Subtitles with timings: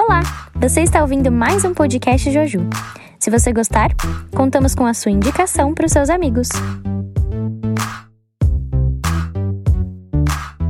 [0.00, 0.20] Olá!
[0.54, 2.60] Você está ouvindo mais um podcast Joju.
[3.18, 3.90] Se você gostar,
[4.32, 6.48] contamos com a sua indicação para os seus amigos.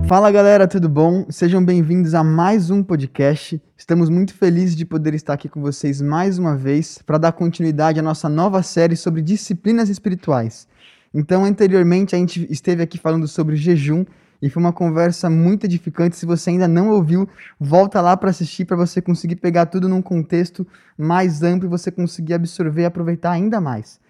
[0.08, 1.26] Fala galera, tudo bom?
[1.28, 3.60] Sejam bem-vindos a mais um podcast.
[3.76, 8.00] Estamos muito felizes de poder estar aqui com vocês mais uma vez para dar continuidade
[8.00, 10.66] à nossa nova série sobre disciplinas espirituais.
[11.12, 14.06] Então, anteriormente, a gente esteve aqui falando sobre jejum
[14.40, 16.16] e foi uma conversa muito edificante.
[16.16, 20.00] Se você ainda não ouviu, volta lá para assistir para você conseguir pegar tudo num
[20.00, 24.00] contexto mais amplo e você conseguir absorver e aproveitar ainda mais.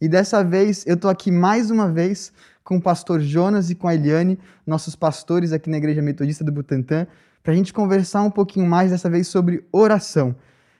[0.00, 2.32] E dessa vez eu estou aqui mais uma vez
[2.62, 6.52] com o pastor Jonas e com a Eliane, nossos pastores aqui na Igreja Metodista do
[6.52, 7.06] Butantã,
[7.42, 10.36] para a gente conversar um pouquinho mais dessa vez sobre oração.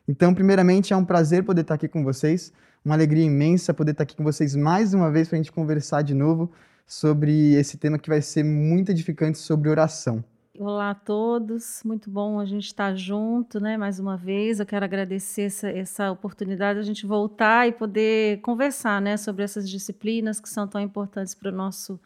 [0.06, 2.52] Então, primeiramente, é um prazer poder estar aqui com vocês,
[2.84, 6.02] uma alegria imensa poder estar aqui com vocês mais uma vez para a gente conversar
[6.02, 6.50] de novo
[6.90, 10.24] sobre esse tema que vai ser muito edificante sobre oração.
[10.58, 13.76] Olá a todos, muito bom a gente estar junto, né?
[13.76, 18.40] Mais uma vez, eu quero agradecer essa, essa oportunidade de a gente voltar e poder
[18.40, 21.98] conversar, né, sobre essas disciplinas que são tão importantes para o nosso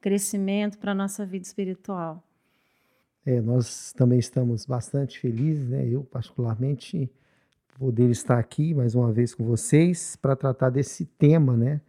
[0.00, 2.24] crescimento, para a nossa vida espiritual.
[3.26, 5.86] É, nós também estamos bastante felizes, né?
[5.86, 7.10] Eu particularmente
[7.78, 11.82] poder estar aqui mais uma vez com vocês para tratar desse tema, né?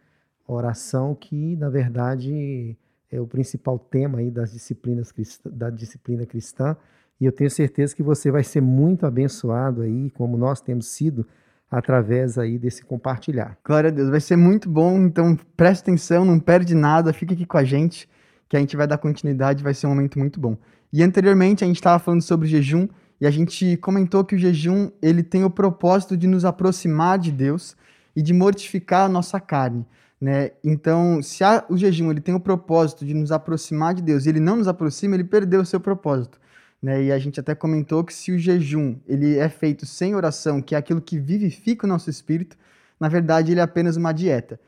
[0.52, 2.76] Oração que, na verdade,
[3.10, 5.12] é o principal tema aí das disciplinas
[5.44, 6.76] da disciplina cristã.
[7.20, 11.26] E eu tenho certeza que você vai ser muito abençoado aí, como nós temos sido,
[11.70, 13.56] através aí desse compartilhar.
[13.64, 14.98] Glória a Deus, vai ser muito bom.
[15.02, 18.08] Então, preste atenção, não perde nada, fica aqui com a gente,
[18.48, 20.56] que a gente vai dar continuidade, vai ser um momento muito bom.
[20.92, 22.86] E anteriormente a gente estava falando sobre jejum
[23.18, 27.32] e a gente comentou que o jejum ele tem o propósito de nos aproximar de
[27.32, 27.76] Deus
[28.14, 29.86] e de mortificar a nossa carne.
[30.22, 30.52] Né?
[30.62, 34.28] Então, se a, o jejum ele tem o propósito de nos aproximar de Deus e
[34.28, 36.40] ele não nos aproxima, ele perdeu o seu propósito.
[36.80, 37.02] Né?
[37.06, 40.76] E a gente até comentou que se o jejum ele é feito sem oração, que
[40.76, 42.56] é aquilo que vivifica o nosso espírito,
[43.00, 44.60] na verdade ele é apenas uma dieta.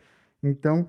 [0.42, 0.88] Então,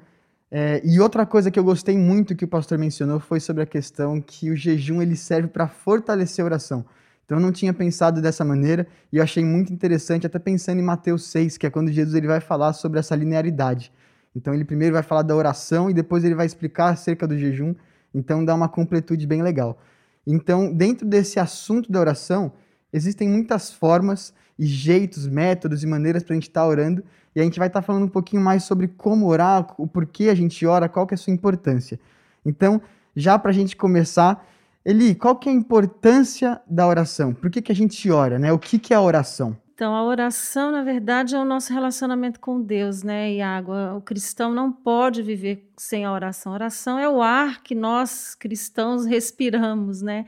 [0.49, 3.67] é, e outra coisa que eu gostei muito que o pastor mencionou foi sobre a
[3.67, 6.83] questão que o jejum ele serve para fortalecer a oração.
[7.23, 10.83] Então eu não tinha pensado dessa maneira e eu achei muito interessante, até pensando em
[10.83, 13.91] Mateus 6, que é quando Jesus ele vai falar sobre essa linearidade.
[14.35, 17.73] Então ele primeiro vai falar da oração e depois ele vai explicar acerca do jejum.
[18.13, 19.79] Então dá uma completude bem legal.
[20.27, 22.51] Então, dentro desse assunto da oração,
[22.91, 27.03] existem muitas formas e jeitos, métodos e maneiras para a gente estar tá orando.
[27.35, 30.29] E a gente vai estar tá falando um pouquinho mais sobre como orar, o porquê
[30.29, 31.99] a gente ora, qual que é a sua importância.
[32.45, 32.81] Então,
[33.15, 34.45] já para a gente começar,
[34.85, 37.33] Eli, qual que é a importância da oração?
[37.33, 38.39] Por que, que a gente ora?
[38.39, 38.51] Né?
[38.51, 39.57] O que, que é a oração?
[39.75, 43.73] Então, a oração, na verdade, é o nosso relacionamento com Deus, né, Iago?
[43.97, 46.53] O cristão não pode viver sem a oração.
[46.53, 50.27] A oração é o ar que nós cristãos respiramos, né?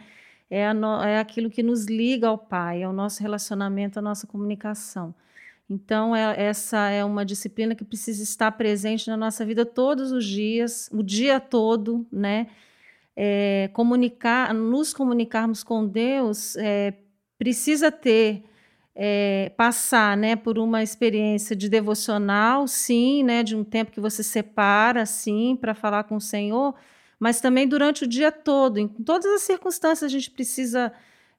[0.49, 4.27] É, no, é aquilo que nos liga ao Pai, é o nosso relacionamento, a nossa
[4.27, 5.15] comunicação.
[5.69, 10.25] Então, é, essa é uma disciplina que precisa estar presente na nossa vida todos os
[10.25, 12.47] dias, o dia todo, né?
[13.15, 16.93] É, comunicar, nos comunicarmos com Deus, é,
[17.37, 18.43] precisa ter
[18.99, 24.23] é, passar né, por uma experiência de devocional, sim, né, de um tempo que você
[24.23, 26.73] separa, sim, para falar com o Senhor,
[27.19, 30.91] mas também durante o dia todo, em todas as circunstâncias, a gente precisa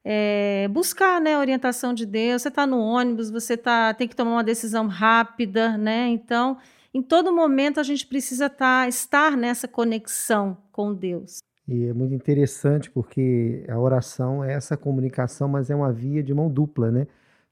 [0.05, 2.43] é, buscar né, a orientação de Deus.
[2.43, 6.07] Você está no ônibus, você tá, tem que tomar uma decisão rápida, né?
[6.09, 6.59] Então,
[6.95, 11.39] em todo momento, a gente precisa tá, estar nessa conexão com Deus.
[11.67, 16.33] E é muito interessante porque a oração é essa comunicação, mas é uma via de
[16.33, 17.07] mão dupla, né?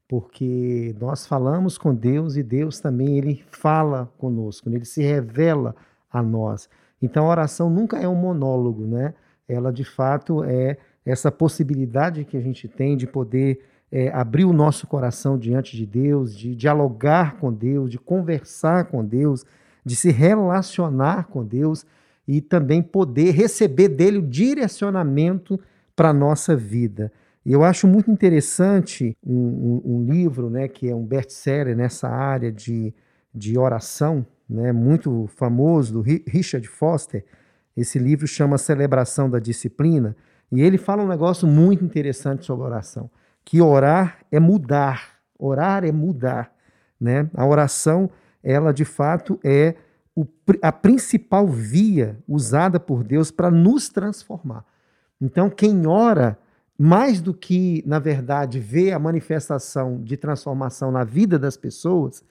[0.09, 5.75] Porque nós falamos com Deus e Deus também ele fala conosco, ele se revela
[6.11, 6.69] a nós.
[7.03, 9.15] Então a oração nunca é um monólogo, né?
[9.49, 14.53] Ela de fato é essa possibilidade que a gente tem de poder é, abrir o
[14.53, 19.44] nosso coração diante de Deus, de dialogar com Deus, de conversar com Deus,
[19.84, 21.87] de se relacionar com Deus
[22.27, 25.61] e também poder receber dele o direcionamento
[25.94, 27.12] para a nossa vida.
[27.46, 32.08] E eu acho muito interessante um, um, um livro né, que é um best-seller nessa
[32.08, 32.93] área de,
[33.32, 37.25] de oração, né, muito famoso, do Richard Foster.
[37.76, 40.16] Esse livro chama Celebração da Disciplina.
[40.50, 43.08] E ele fala um negócio muito interessante sobre oração,
[43.44, 45.20] que orar é mudar.
[45.38, 46.52] Orar é mudar.
[47.00, 47.31] Né?
[47.32, 48.10] A oração,
[48.43, 49.76] ela de fato é
[50.16, 50.26] o,
[50.60, 54.64] a principal via usada por Deus para nos transformar.
[55.20, 56.37] Então, quem ora
[56.78, 62.23] mais do que, na verdade, ver a manifestação de transformação na vida das pessoas,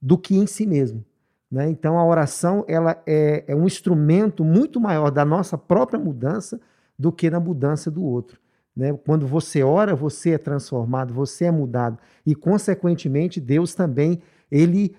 [0.00, 1.04] do que em si mesmo.
[1.50, 1.70] Né?
[1.70, 6.60] Então, a oração ela é, é, um instrumento muito maior da nossa própria mudança
[6.98, 8.40] do que na mudança do outro.
[8.74, 8.92] Né?
[9.04, 11.98] Quando você ora, você é transformado, você é mudado.
[12.26, 14.96] E, consequentemente, Deus também ele,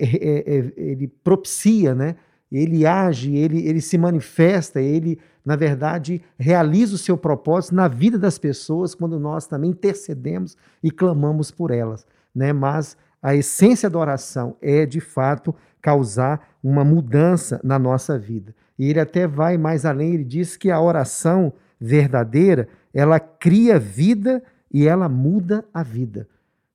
[0.00, 2.16] é, é, ele propicia, né?
[2.50, 8.18] Ele age, ele, ele se manifesta, ele, na verdade, realiza o seu propósito na vida
[8.18, 12.06] das pessoas quando nós também intercedemos e clamamos por elas.
[12.34, 12.52] Né?
[12.52, 18.54] Mas a essência da oração é, de fato, causar uma mudança na nossa vida.
[18.78, 24.42] E ele até vai mais além, ele diz que a oração verdadeira, ela cria vida
[24.72, 26.28] e ela muda a vida.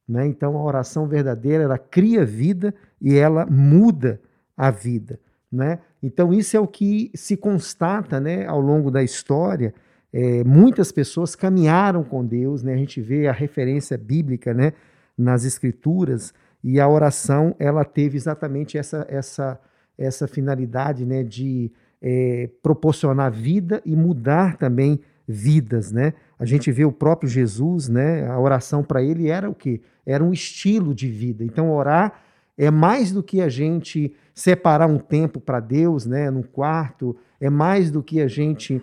[0.07, 0.27] Né?
[0.27, 4.19] Então, a oração verdadeira, ela cria vida e ela muda
[4.57, 5.19] a vida.
[5.51, 5.79] Né?
[6.01, 9.73] Então, isso é o que se constata né, ao longo da história.
[10.13, 12.73] É, muitas pessoas caminharam com Deus, né?
[12.73, 14.73] a gente vê a referência bíblica né,
[15.17, 16.33] nas Escrituras,
[16.63, 19.59] e a oração ela teve exatamente essa, essa,
[19.97, 21.71] essa finalidade né, de
[22.01, 26.13] é, proporcionar vida e mudar também vidas, né?
[26.37, 28.27] A gente vê o próprio Jesus, né?
[28.27, 29.81] A oração para ele era o quê?
[30.05, 31.43] Era um estilo de vida.
[31.43, 32.19] Então orar
[32.61, 37.49] é mais do que a gente separar um tempo para Deus, né, no quarto, é
[37.49, 38.81] mais do que a gente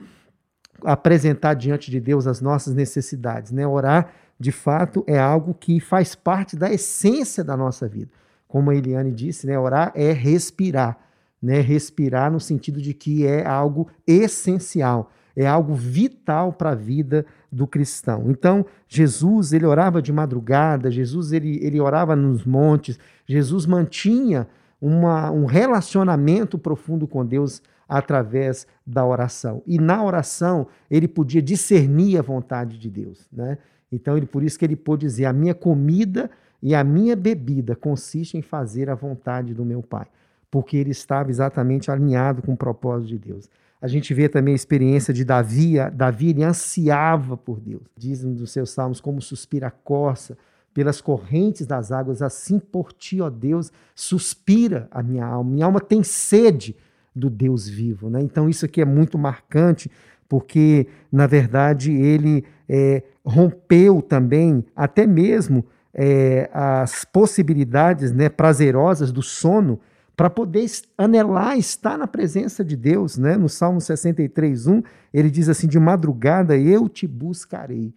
[0.85, 3.67] apresentar diante de Deus as nossas necessidades, né?
[3.67, 8.11] Orar, de fato, é algo que faz parte da essência da nossa vida.
[8.47, 10.99] Como a Eliane disse, né, orar é respirar
[11.43, 11.61] né?
[11.61, 17.67] Respirar no sentido de que é algo essencial, é algo vital para a vida do
[17.67, 18.31] cristão.
[18.31, 24.47] Então, Jesus, ele orava de madrugada, Jesus, ele, ele orava nos montes, Jesus mantinha
[24.81, 29.63] uma, um relacionamento profundo com Deus através da oração.
[29.67, 33.59] E na oração, ele podia discernir a vontade de Deus, né?
[33.91, 36.31] Então, ele, por isso que ele pôde dizer: a minha comida
[36.63, 40.07] e a minha bebida consiste em fazer a vontade do meu Pai
[40.51, 43.49] porque ele estava exatamente alinhado com o propósito de Deus.
[43.81, 47.83] A gente vê também a experiência de Davi, Davi ele ansiava por Deus.
[47.97, 50.37] Diz um dos seus salmos como suspira a corça
[50.75, 55.51] pelas correntes das águas, assim por ti, ó Deus, suspira a minha alma.
[55.51, 56.77] Minha alma tem sede
[57.15, 58.11] do Deus vivo.
[58.11, 58.21] Né?
[58.23, 59.91] Então isso aqui é muito marcante,
[60.29, 65.65] porque, na verdade, ele é, rompeu também até mesmo
[65.95, 69.81] é, as possibilidades né, prazerosas do sono
[70.19, 70.67] para poder
[70.99, 73.37] anelar estar na presença de Deus, né?
[73.37, 74.83] No Salmo 63, 1,
[75.15, 77.95] ele diz assim: De madrugada eu te buscarei.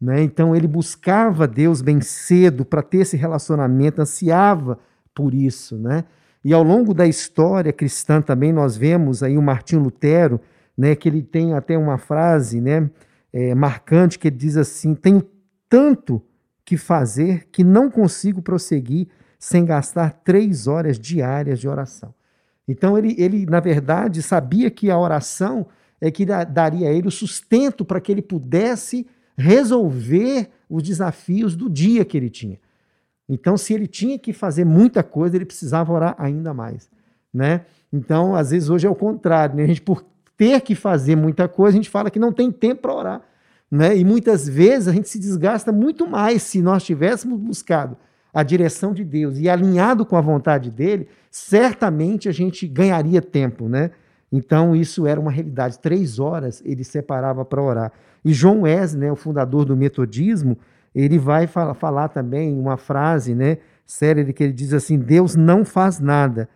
[0.00, 0.22] Né?
[0.22, 4.78] Então ele buscava Deus bem cedo para ter esse relacionamento, ansiava
[5.14, 5.76] por isso.
[5.76, 6.04] Né?
[6.42, 10.40] E ao longo da história cristã também nós vemos aí o Martinho Lutero,
[10.74, 12.88] né, que ele tem até uma frase né,
[13.30, 15.22] é, marcante que ele diz assim: Tenho
[15.68, 16.22] tanto
[16.64, 22.12] que fazer que não consigo prosseguir sem gastar três horas diárias de oração.
[22.66, 25.66] Então ele, ele na verdade, sabia que a oração
[26.00, 29.06] é que daria a ele o sustento para que ele pudesse
[29.36, 32.58] resolver os desafios do dia que ele tinha.
[33.28, 36.90] Então, se ele tinha que fazer muita coisa, ele precisava orar ainda mais,
[37.32, 37.62] né?
[37.92, 39.64] Então, às vezes hoje é o contrário, né?
[39.64, 40.04] A gente por
[40.36, 43.22] ter que fazer muita coisa, a gente fala que não tem tempo para orar,
[43.70, 43.96] né?
[43.96, 47.96] E muitas vezes a gente se desgasta muito mais se nós tivéssemos buscado
[48.38, 53.68] a direção de Deus e alinhado com a vontade dele, certamente a gente ganharia tempo,
[53.68, 53.90] né?
[54.30, 55.80] Então isso era uma realidade.
[55.80, 57.92] Três horas ele separava para orar.
[58.24, 60.56] E João Wesley, né, o fundador do metodismo,
[60.94, 65.64] ele vai falar, falar também uma frase, né, séria, que ele diz assim: Deus não
[65.64, 66.48] faz nada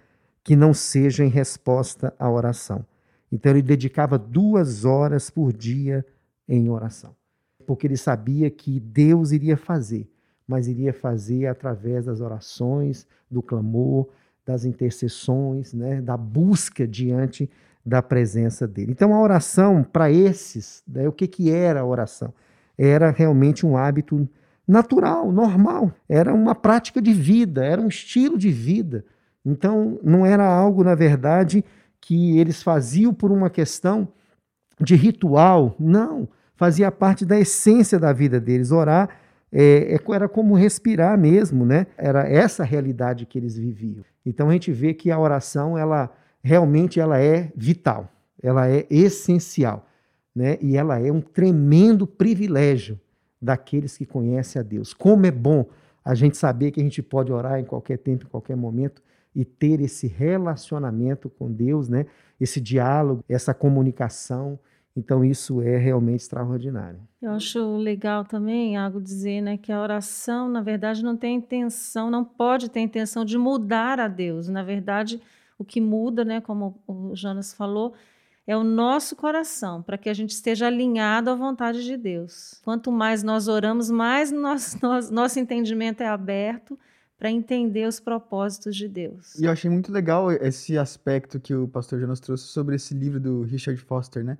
[0.45, 2.87] que não seja em resposta à oração.
[3.33, 6.07] Então ele dedicava duas horas por dia
[6.49, 7.17] em oração,
[7.67, 10.12] porque ele sabia que Deus iria fazer
[10.53, 14.07] mas iria fazer através das orações, do clamor,
[14.45, 17.51] das intercessões, né, da busca diante
[17.85, 18.93] da presença dele.
[18.93, 22.35] Então a oração para esses, né, o que, que era a oração?
[22.77, 24.29] Era realmente um hábito
[24.69, 29.07] natural, normal, era uma prática de vida, era um estilo de vida.
[29.43, 31.65] Então não era algo, na verdade,
[31.99, 34.07] que eles faziam por uma questão
[34.79, 38.71] de ritual, não, fazia parte da essência da vida deles.
[38.71, 39.22] Orar
[39.53, 41.87] é, é, era como respirar mesmo, né?
[41.99, 44.05] Era essa a realidade que eles viviam.
[44.25, 46.11] Então a gente vê que a oração, ela
[46.43, 48.11] realmente ela é vital,
[48.43, 49.87] ela é essencial,
[50.35, 50.57] né?
[50.61, 52.99] E ela é um tremendo privilégio
[53.41, 54.95] daqueles que conhecem a Deus.
[54.95, 55.67] Como é bom
[56.05, 59.03] a gente saber que a gente pode orar em qualquer tempo, em qualquer momento
[59.35, 62.07] e ter esse relacionamento com Deus, né?
[62.41, 64.59] Esse diálogo, essa comunicação
[64.97, 67.01] então isso é realmente extraordinário.
[67.21, 72.11] Eu acho legal também, algo dizer, né, que a oração, na verdade, não tem intenção,
[72.11, 74.49] não pode ter intenção de mudar a Deus.
[74.49, 75.21] Na verdade,
[75.59, 77.95] o que muda, né, como o Jonas falou,
[78.47, 82.61] é o nosso coração, para que a gente esteja alinhado à vontade de Deus.
[82.65, 86.79] Quanto mais nós oramos, mais nosso, nosso, nosso entendimento é aberto
[87.17, 89.37] para entender os propósitos de Deus.
[89.37, 92.95] E eu achei muito legal esse aspecto que o pastor já nos trouxe sobre esse
[92.95, 94.37] livro do Richard Foster, né?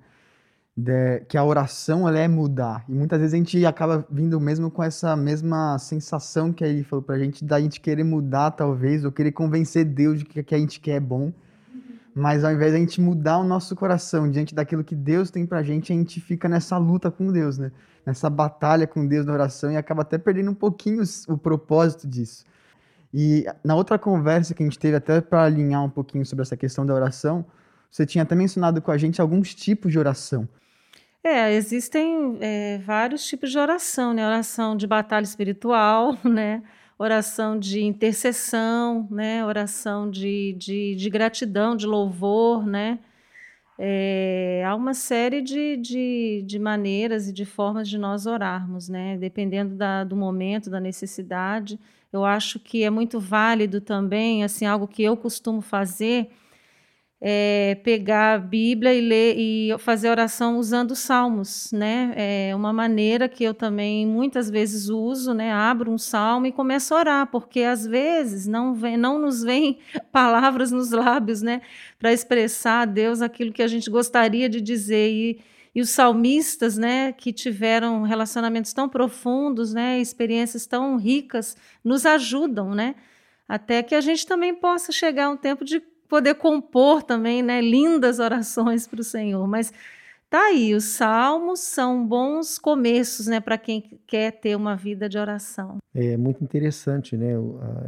[0.75, 2.83] De, que a oração ela é mudar.
[2.89, 7.03] E muitas vezes a gente acaba vindo mesmo com essa mesma sensação que ele falou
[7.03, 10.57] pra gente, da gente querer mudar, talvez, ou querer convencer Deus de que que a
[10.57, 11.31] gente quer é bom.
[12.15, 15.45] Mas ao invés de a gente mudar o nosso coração diante daquilo que Deus tem
[15.45, 17.71] pra gente, a gente fica nessa luta com Deus, né?
[18.05, 22.45] Nessa batalha com Deus na oração e acaba até perdendo um pouquinho o propósito disso.
[23.13, 26.57] E na outra conversa que a gente teve, até para alinhar um pouquinho sobre essa
[26.57, 27.45] questão da oração,
[27.89, 30.47] você tinha até mencionado com a gente alguns tipos de oração.
[31.23, 34.25] É, existem é, vários tipos de oração, né?
[34.25, 36.61] Oração de batalha espiritual, né?
[36.97, 39.45] oração de intercessão, né?
[39.45, 42.99] oração de, de, de gratidão, de louvor, né?
[43.77, 49.17] É, há uma série de, de, de, maneiras e de formas de nós orarmos, né?
[49.17, 51.79] Dependendo da, do momento, da necessidade.
[52.11, 56.29] Eu acho que é muito válido também, assim, algo que eu costumo fazer
[57.25, 62.11] é, pegar a Bíblia e ler e fazer oração usando salmos, né?
[62.17, 65.49] É uma maneira que eu também muitas vezes uso, né?
[65.53, 69.79] Abro um salmo e começo a orar, porque às vezes não vem, não nos vêm
[70.11, 71.61] palavras nos lábios, né?
[71.97, 75.39] Para expressar a Deus aquilo que a gente gostaria de dizer e
[75.75, 82.75] e os salmistas, né, que tiveram relacionamentos tão profundos, né, experiências tão ricas, nos ajudam,
[82.75, 82.93] né,
[83.49, 85.81] até que a gente também possa chegar a um tempo de
[86.13, 89.47] poder compor também, né, lindas orações para o Senhor.
[89.47, 89.73] Mas
[90.29, 95.17] tá aí, os salmos são bons começos, né, para quem quer ter uma vida de
[95.17, 95.77] oração.
[95.91, 97.33] É muito interessante, né,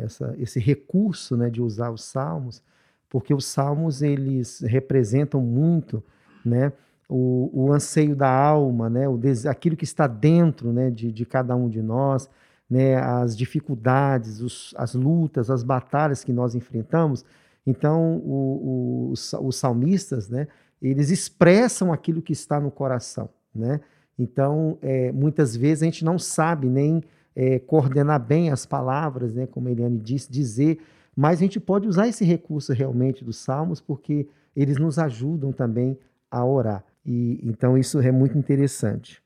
[0.04, 2.64] essa, esse recurso, né, de usar os salmos,
[3.12, 6.04] porque os salmos eles representam muito,
[6.44, 6.74] né,
[7.08, 11.56] o, o anseio da alma, né, o aquilo que está dentro, né, de, de cada
[11.56, 12.28] um de nós,
[12.68, 17.24] né, as dificuldades, os, as lutas, as batalhas que nós enfrentamos
[17.66, 20.48] então, o, o, os salmistas, né,
[20.82, 23.80] eles expressam aquilo que está no coração, né?
[24.18, 27.04] Então, é, muitas vezes a gente não sabe nem
[27.36, 30.80] é, coordenar bem as palavras, né, como a Eliane disse, dizer,
[31.16, 35.98] mas a gente pode usar esse recurso realmente dos salmos, porque eles nos ajudam também
[36.32, 36.84] a orar.
[37.06, 39.22] E então isso é muito interessante.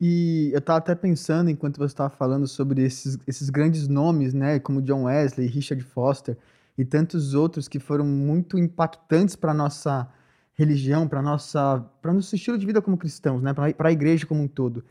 [0.00, 4.58] E eu estava até pensando, enquanto você estava falando sobre esses, esses grandes nomes, né,
[4.58, 6.36] como John Wesley, Richard Foster,
[6.78, 10.08] e tantos outros que foram muito impactantes para nossa
[10.54, 14.42] religião, para nossa, para nosso estilo de vida como cristãos, né, para a igreja como
[14.42, 14.84] um todo.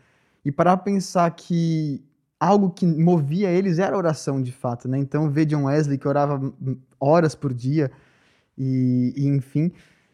[0.46, 2.03] E para pensar que
[2.39, 4.98] algo que movia eles era a oração, de fato, né?
[4.98, 6.53] Então ver John Wesley que orava
[7.00, 7.91] horas por dia
[8.58, 9.72] e, e enfim,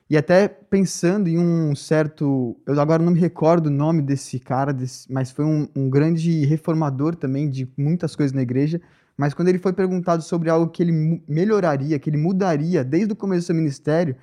[0.10, 2.56] e até pensando em um certo.
[2.66, 6.46] Eu agora não me recordo o nome desse cara, desse, mas foi um, um, grande
[6.46, 8.82] reformador também de muitas coisas na igreja.
[9.18, 13.16] Mas quando ele foi perguntado sobre algo que ele melhoraria, que ele mudaria desde o
[13.16, 14.16] começo do seu ministério,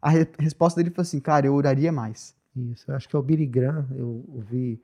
[0.00, 2.34] a re resposta dele foi assim: cara, eu oraria mais.
[2.56, 3.86] Isso, eu acho que é o Billy Graham.
[3.96, 4.80] Eu ouvi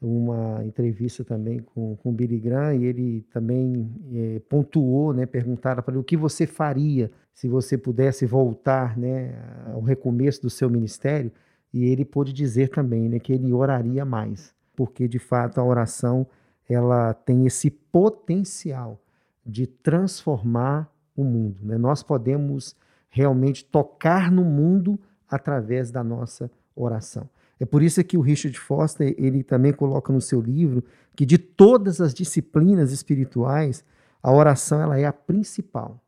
[0.00, 5.82] uma entrevista também com, com o Billy Graham e ele também é, pontuou, né, perguntaram
[5.82, 9.34] para ele o que você faria se você pudesse voltar né,
[9.72, 11.32] ao recomeço do seu ministério
[11.72, 16.26] e ele pôde dizer também né, que ele oraria mais, porque de fato a oração
[16.68, 19.00] ela tem esse potencial
[19.44, 21.58] de transformar o mundo.
[21.62, 21.76] Né?
[21.76, 22.76] Nós podemos
[23.08, 27.28] realmente tocar no mundo através da nossa oração.
[27.60, 30.82] É por isso que o Richard Foster ele também coloca no seu livro
[31.14, 33.84] que de todas as disciplinas espirituais,
[34.22, 36.00] a oração ela é a principal.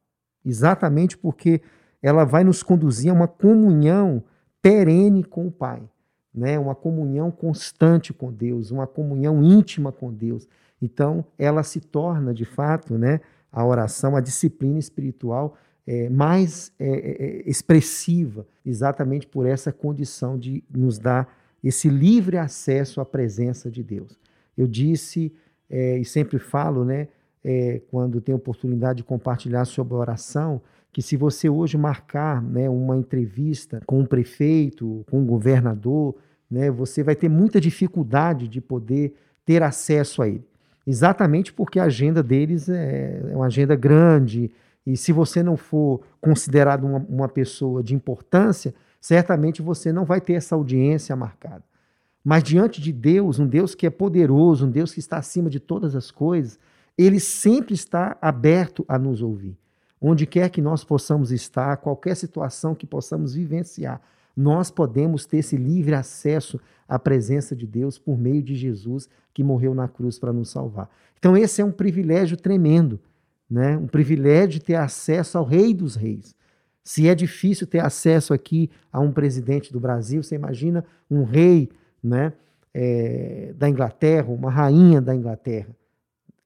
[0.44, 1.60] Exatamente porque
[2.02, 4.24] ela vai nos conduzir a uma comunhão
[4.60, 5.88] perene com o Pai
[6.36, 10.46] né, uma comunhão constante com Deus, uma comunhão íntima com Deus.
[10.80, 16.86] Então, ela se torna, de fato, né, a oração, a disciplina espiritual é, mais é,
[16.86, 23.70] é, é, expressiva, exatamente por essa condição de nos dar esse livre acesso à presença
[23.70, 24.18] de Deus.
[24.56, 25.32] Eu disse
[25.70, 27.08] é, e sempre falo, né,
[27.42, 30.60] é, quando tenho oportunidade de compartilhar sobre oração,
[30.96, 36.16] que se você hoje marcar né, uma entrevista com um prefeito, com um governador,
[36.50, 40.48] né, você vai ter muita dificuldade de poder ter acesso a ele.
[40.86, 44.50] Exatamente porque a agenda deles é, é uma agenda grande,
[44.86, 50.18] e se você não for considerado uma, uma pessoa de importância, certamente você não vai
[50.18, 51.62] ter essa audiência marcada.
[52.24, 55.60] Mas diante de Deus, um Deus que é poderoso, um Deus que está acima de
[55.60, 56.58] todas as coisas,
[56.96, 59.58] ele sempre está aberto a nos ouvir
[60.00, 64.00] onde quer que nós possamos estar, qualquer situação que possamos vivenciar.
[64.36, 69.42] nós podemos ter esse livre acesso à presença de Deus por meio de Jesus que
[69.42, 70.90] morreu na cruz para nos salvar.
[71.18, 73.00] Então esse é um privilégio tremendo,
[73.48, 73.78] né?
[73.78, 76.36] Um privilégio de ter acesso ao Rei dos Reis.
[76.84, 81.68] Se é difícil ter acesso aqui a um presidente do Brasil, você imagina um rei,
[82.02, 82.32] né?
[82.72, 85.74] É, da Inglaterra, uma rainha da Inglaterra.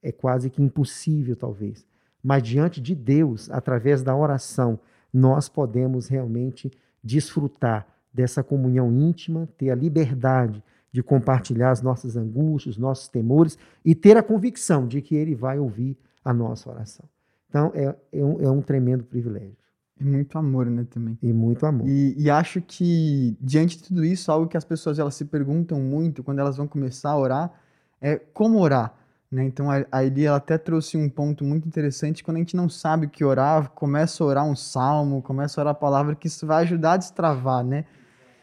[0.03, 1.85] É quase que impossível, talvez.
[2.23, 4.79] Mas diante de Deus, através da oração,
[5.13, 6.71] nós podemos realmente
[7.03, 10.63] desfrutar dessa comunhão íntima, ter a liberdade
[10.93, 15.35] de compartilhar as nossas angústias, os nossos temores e ter a convicção de que Ele
[15.35, 17.09] vai ouvir a nossa oração.
[17.49, 19.57] Então, é, é, um, é um tremendo privilégio.
[20.01, 21.19] E muito amor, né, também.
[21.23, 21.87] E muito amor.
[21.87, 25.79] E, e, acho que, diante de tudo isso, algo que as pessoas elas se perguntam
[25.79, 27.53] muito quando elas vão começar a orar
[28.01, 28.95] é como orar.
[29.31, 29.45] Né?
[29.45, 32.25] Então, a, a Eli ela até trouxe um ponto muito interessante.
[32.25, 35.63] Quando a gente não sabe o que orar, começa a orar um salmo, começa a
[35.63, 37.85] orar a palavra, que isso vai ajudar a destravar, né?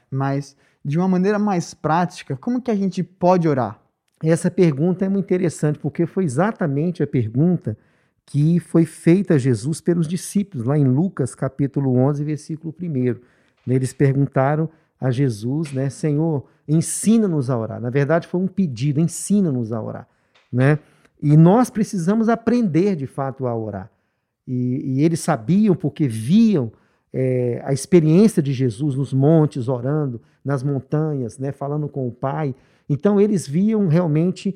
[0.10, 3.80] Mas, de uma maneira mais prática, como que a gente pode orar?
[4.24, 7.78] Essa pergunta é muito interessante, porque foi exatamente a pergunta
[8.26, 13.16] que foi feita a Jesus pelos discípulos, lá em Lucas capítulo 11, versículo 1.
[13.68, 17.80] Eles perguntaram a Jesus, né, Senhor, ensina-nos a orar.
[17.80, 20.08] Na verdade, foi um pedido, ensina-nos a orar.
[20.52, 20.80] Né?
[21.22, 23.92] E nós precisamos aprender de fato a orar.
[24.48, 26.72] E, e eles sabiam, porque viam
[27.14, 32.56] é, a experiência de Jesus nos montes, orando, nas montanhas, né, falando com o Pai.
[32.88, 34.56] Então eles viam realmente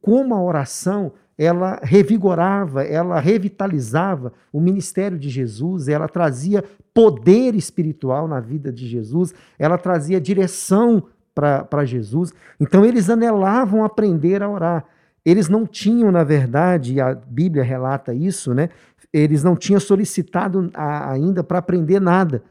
[0.00, 6.64] como a oração ela revigorava, ela revitalizava o ministério de Jesus, ela trazia
[6.94, 11.02] poder espiritual na vida de Jesus, ela trazia direção
[11.34, 12.32] para Jesus.
[12.58, 14.86] Então eles anelavam aprender a orar.
[15.26, 18.68] Eles não tinham, na verdade, e a Bíblia relata isso, né?
[19.12, 22.44] Eles não tinham solicitado a, ainda para aprender nada,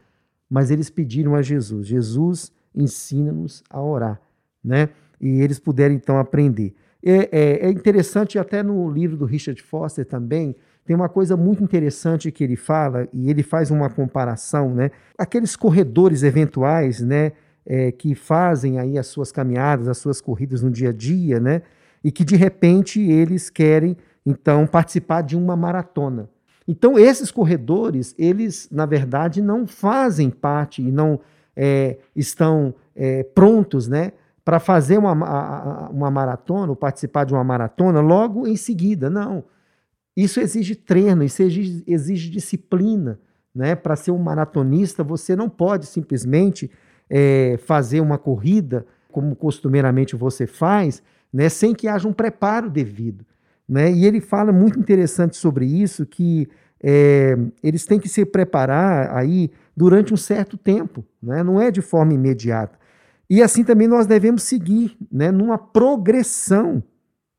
[0.48, 4.20] mas eles pediram a Jesus: Jesus, ensina-nos a orar,
[4.62, 4.90] né?
[5.18, 6.74] E eles puderam então aprender.
[7.02, 11.64] É, é, é, interessante, até no livro do Richard Foster também, tem uma coisa muito
[11.64, 14.90] interessante que ele fala, e ele faz uma comparação, né?
[15.16, 17.32] Aqueles corredores eventuais, né?
[17.64, 21.62] É, que fazem aí as suas caminhadas, as suas corridas no dia a dia, né?
[22.06, 26.30] E que de repente eles querem então participar de uma maratona.
[26.68, 31.18] Então esses corredores, eles na verdade não fazem parte e não
[31.56, 34.12] é, estão é, prontos, né,
[34.44, 39.10] para fazer uma, uma maratona ou participar de uma maratona logo em seguida.
[39.10, 39.42] Não.
[40.16, 43.18] Isso exige treino, isso exige, exige disciplina.
[43.52, 43.74] Né?
[43.74, 46.70] Para ser um maratonista, você não pode simplesmente
[47.10, 51.02] é, fazer uma corrida como costumeiramente você faz
[51.36, 53.22] né, sem que haja um preparo devido.
[53.68, 53.92] Né?
[53.92, 56.48] E ele fala muito interessante sobre isso, que
[56.82, 61.42] é, eles têm que se preparar aí durante um certo tempo, né?
[61.42, 62.78] não é de forma imediata.
[63.28, 66.82] E assim também nós devemos seguir né, numa progressão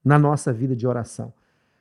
[0.06, 1.34] na nossa vida de oração.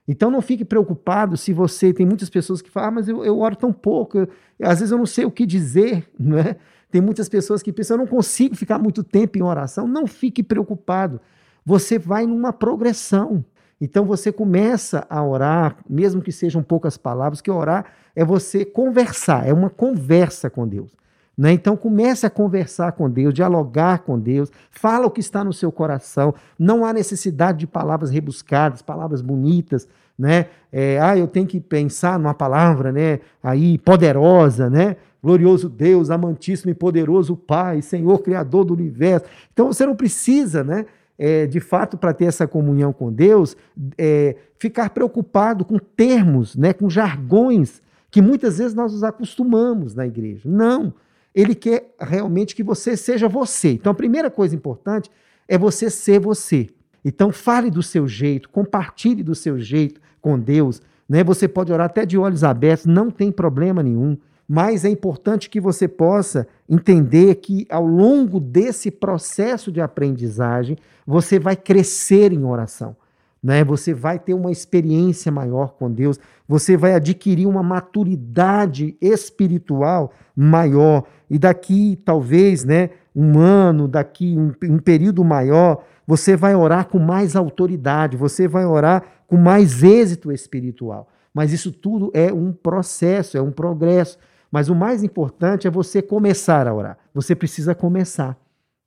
[0.08, 1.92] Então não fique preocupado se você.
[1.92, 4.28] Tem muitas pessoas que falam, ah, mas eu, eu oro tão pouco, eu,
[4.62, 6.08] às vezes eu não sei o que dizer.
[6.18, 6.56] Né?
[6.90, 9.86] Tem muitas pessoas que pensam, eu não consigo ficar muito tempo em oração.
[9.86, 11.20] Não fique preocupado
[11.66, 13.44] você vai numa progressão.
[13.80, 19.46] Então você começa a orar, mesmo que sejam poucas palavras, que orar é você conversar,
[19.46, 20.94] é uma conversa com Deus.
[21.36, 21.52] Né?
[21.52, 25.70] Então comece a conversar com Deus, dialogar com Deus, fala o que está no seu
[25.70, 26.34] coração.
[26.58, 29.86] Não há necessidade de palavras rebuscadas, palavras bonitas,
[30.18, 30.46] né?
[30.72, 33.20] É, ah, eu tenho que pensar numa palavra, né?
[33.42, 34.96] Aí poderosa, né?
[35.22, 39.26] Glorioso Deus, amantíssimo e poderoso Pai, Senhor Criador do universo.
[39.52, 40.86] Então você não precisa, né?
[41.18, 43.56] É, de fato, para ter essa comunhão com Deus,
[43.96, 50.06] é, ficar preocupado com termos, né, com jargões que muitas vezes nós nos acostumamos na
[50.06, 50.42] igreja.
[50.44, 50.94] Não.
[51.34, 53.72] Ele quer realmente que você seja você.
[53.72, 55.10] Então, a primeira coisa importante
[55.46, 56.68] é você ser você.
[57.04, 60.80] Então, fale do seu jeito, compartilhe do seu jeito com Deus.
[61.08, 61.22] Né?
[61.24, 64.16] Você pode orar até de olhos abertos, não tem problema nenhum
[64.48, 71.38] mas é importante que você possa entender que ao longo desse processo de aprendizagem, você
[71.38, 72.96] vai crescer em oração.
[73.42, 73.64] Né?
[73.64, 81.04] Você vai ter uma experiência maior com Deus, você vai adquirir uma maturidade espiritual maior.
[81.28, 86.98] E daqui, talvez, né, um ano, daqui um, um período maior, você vai orar com
[86.98, 91.08] mais autoridade, você vai orar com mais êxito espiritual.
[91.34, 94.18] Mas isso tudo é um processo, é um progresso.
[94.50, 96.98] Mas o mais importante é você começar a orar.
[97.12, 98.36] Você precisa começar.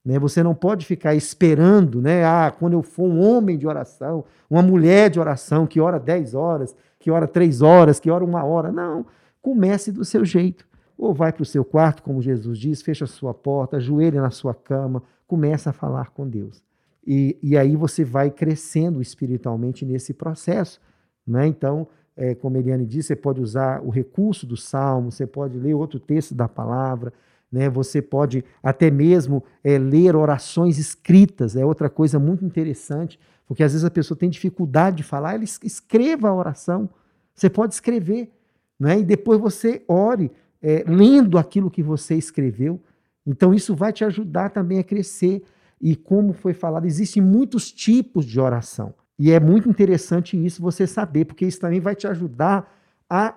[0.03, 0.17] Né?
[0.17, 2.25] Você não pode ficar esperando, né?
[2.25, 6.33] Ah, quando eu for um homem de oração, uma mulher de oração que ora 10
[6.33, 8.71] horas, que ora 3 horas, que ora uma hora.
[8.71, 9.05] Não.
[9.41, 10.67] Comece do seu jeito.
[10.97, 14.31] Ou vai para o seu quarto, como Jesus diz, fecha a sua porta, ajoelha na
[14.31, 16.61] sua cama, começa a falar com Deus.
[17.07, 20.81] E, e aí você vai crescendo espiritualmente nesse processo.
[21.25, 21.47] Né?
[21.47, 21.87] Então,
[22.19, 25.97] é, como Eliane disse, você pode usar o recurso do salmo, você pode ler outro
[25.97, 27.13] texto da palavra,
[27.49, 27.69] né?
[27.69, 33.71] você pode até mesmo é, ler orações escritas, é outra coisa muito interessante, porque às
[33.71, 36.89] vezes a pessoa tem dificuldade de falar, ela escreva a oração.
[37.33, 38.29] Você pode escrever,
[38.77, 38.99] né?
[38.99, 40.29] e depois você ore,
[40.61, 42.81] é, lendo aquilo que você escreveu.
[43.25, 45.41] Então, isso vai te ajudar também a crescer.
[45.81, 48.93] E como foi falado, existem muitos tipos de oração.
[49.19, 52.73] E é muito interessante isso você saber, porque isso também vai te ajudar
[53.09, 53.35] a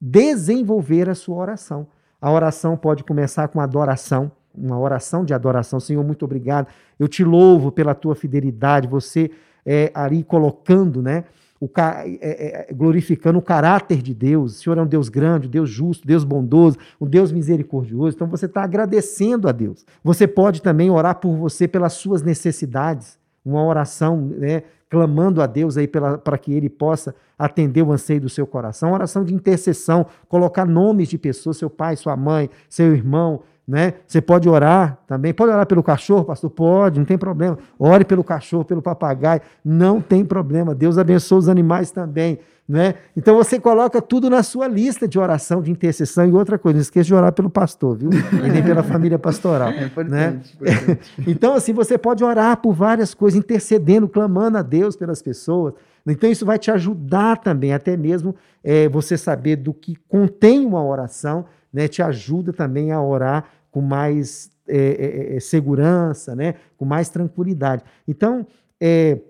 [0.00, 1.86] desenvolver a sua oração.
[2.18, 5.78] A oração pode começar com adoração, uma oração de adoração.
[5.78, 6.68] Senhor, muito obrigado.
[6.98, 8.88] Eu te louvo pela tua fidelidade.
[8.88, 9.30] Você
[9.64, 11.24] é, ali colocando, né?
[11.60, 14.56] O, é, é, glorificando o caráter de Deus.
[14.56, 18.16] O Senhor é um Deus grande, um Deus justo, Deus bondoso, um Deus misericordioso.
[18.16, 19.84] Então você está agradecendo a Deus.
[20.02, 23.18] Você pode também orar por você pelas suas necessidades.
[23.44, 28.28] Uma oração né, clamando a Deus aí para que ele possa atender o anseio do
[28.28, 28.92] seu coração.
[28.92, 33.40] oração de intercessão, colocar nomes de pessoas, seu pai, sua mãe, seu irmão,
[33.70, 33.94] né?
[34.04, 35.32] Você pode orar também.
[35.32, 36.50] Pode orar pelo cachorro, pastor?
[36.50, 37.56] Pode, não tem problema.
[37.78, 40.74] Ore pelo cachorro, pelo papagaio, não tem problema.
[40.74, 42.40] Deus abençoe os animais também.
[42.68, 42.94] Né?
[43.16, 46.78] Então você coloca tudo na sua lista de oração, de intercessão e outra coisa.
[46.78, 48.10] Não esqueça de orar pelo pastor, viu?
[48.12, 49.70] E nem pela família pastoral.
[49.80, 50.72] É importante, né?
[50.74, 51.00] importante.
[51.30, 55.74] Então, assim, você pode orar por várias coisas, intercedendo, clamando a Deus pelas pessoas.
[56.04, 60.84] Então, isso vai te ajudar também, até mesmo é, você saber do que contém uma
[60.84, 61.86] oração, né?
[61.86, 66.54] Te ajuda também a orar com mais é, é, é segurança, né?
[66.76, 67.82] Com mais tranquilidade.
[68.06, 68.46] Então,
[68.80, 69.20] é,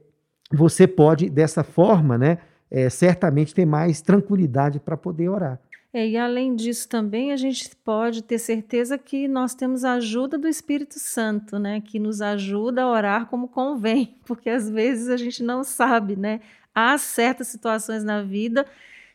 [0.53, 2.39] você pode, dessa forma, né?
[2.71, 5.61] é, certamente tem mais tranquilidade para poder orar.
[5.93, 10.39] É, e além disso também a gente pode ter certeza que nós temos a ajuda
[10.39, 15.17] do Espírito Santo, né, que nos ajuda a orar como convém, porque às vezes a
[15.17, 16.41] gente não sabe, né?
[16.73, 18.65] Há certas situações na vida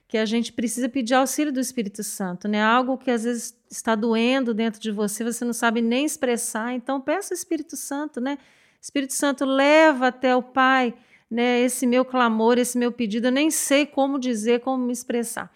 [0.08, 2.62] que a gente precisa pedir auxílio do Espírito Santo, né?
[2.62, 7.02] Algo que às vezes está doendo dentro de você, você não sabe nem expressar, então
[7.02, 8.38] peça o Espírito Santo, né?
[8.82, 10.94] Espírito Santo leva até o Pai
[11.30, 15.52] né, esse meu clamor, esse meu pedido, eu nem sei como dizer, como me expressar.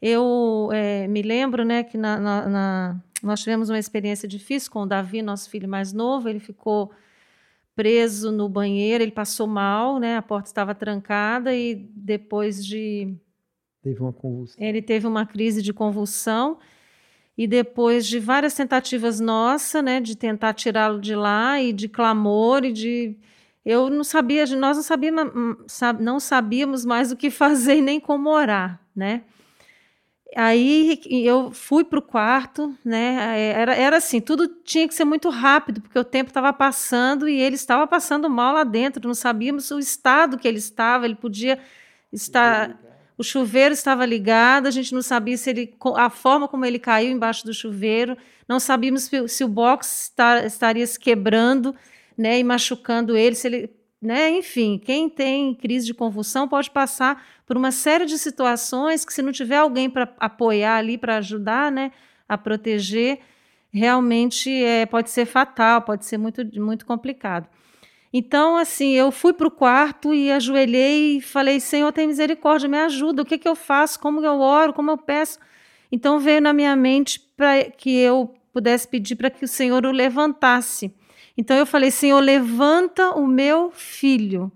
[0.00, 4.82] Eu é, me lembro né, que na, na, na, nós tivemos uma experiência difícil com
[4.82, 6.92] o Davi, nosso filho mais novo, ele ficou
[7.74, 13.14] preso no banheiro, ele passou mal, né, a porta estava trancada e depois de...
[13.84, 14.56] Teve uma convulsão.
[14.58, 16.58] Ele teve uma crise de convulsão
[17.36, 22.64] e depois de várias tentativas nossas, né, de tentar tirá-lo de lá e de clamor
[22.64, 23.16] e de
[23.62, 25.56] eu não sabia, nós não sabíamos, hum,
[26.00, 29.22] não sabíamos mais o que fazer nem como orar, né?
[30.36, 33.52] Aí eu fui para o quarto, né?
[33.52, 37.38] Era, era assim, tudo tinha que ser muito rápido, porque o tempo estava passando e
[37.38, 39.06] ele estava passando mal lá dentro.
[39.06, 41.60] Não sabíamos o estado que ele estava, ele podia
[42.12, 42.76] estar.
[43.16, 47.12] O chuveiro estava ligado, a gente não sabia se ele, a forma como ele caiu
[47.12, 48.16] embaixo do chuveiro,
[48.48, 50.12] não sabíamos se, o box
[50.44, 51.74] estaria se quebrando
[52.18, 53.70] né, e machucando ele, se ele,
[54.02, 59.12] né, enfim, quem tem crise de convulsão pode passar por uma série de situações que
[59.12, 61.92] se não tiver alguém para apoiar ali, para ajudar, né,
[62.28, 63.20] a proteger,
[63.72, 67.48] realmente é, pode ser fatal, pode ser muito, muito complicado.
[68.16, 72.78] Então, assim, eu fui para o quarto e ajoelhei e falei: Senhor, tem misericórdia, me
[72.78, 73.22] ajuda.
[73.22, 73.98] O que, que eu faço?
[73.98, 74.72] Como eu oro?
[74.72, 75.40] Como eu peço?
[75.90, 79.90] Então, veio na minha mente para que eu pudesse pedir para que o Senhor o
[79.90, 80.94] levantasse.
[81.36, 84.52] Então eu falei: Senhor, levanta o meu filho.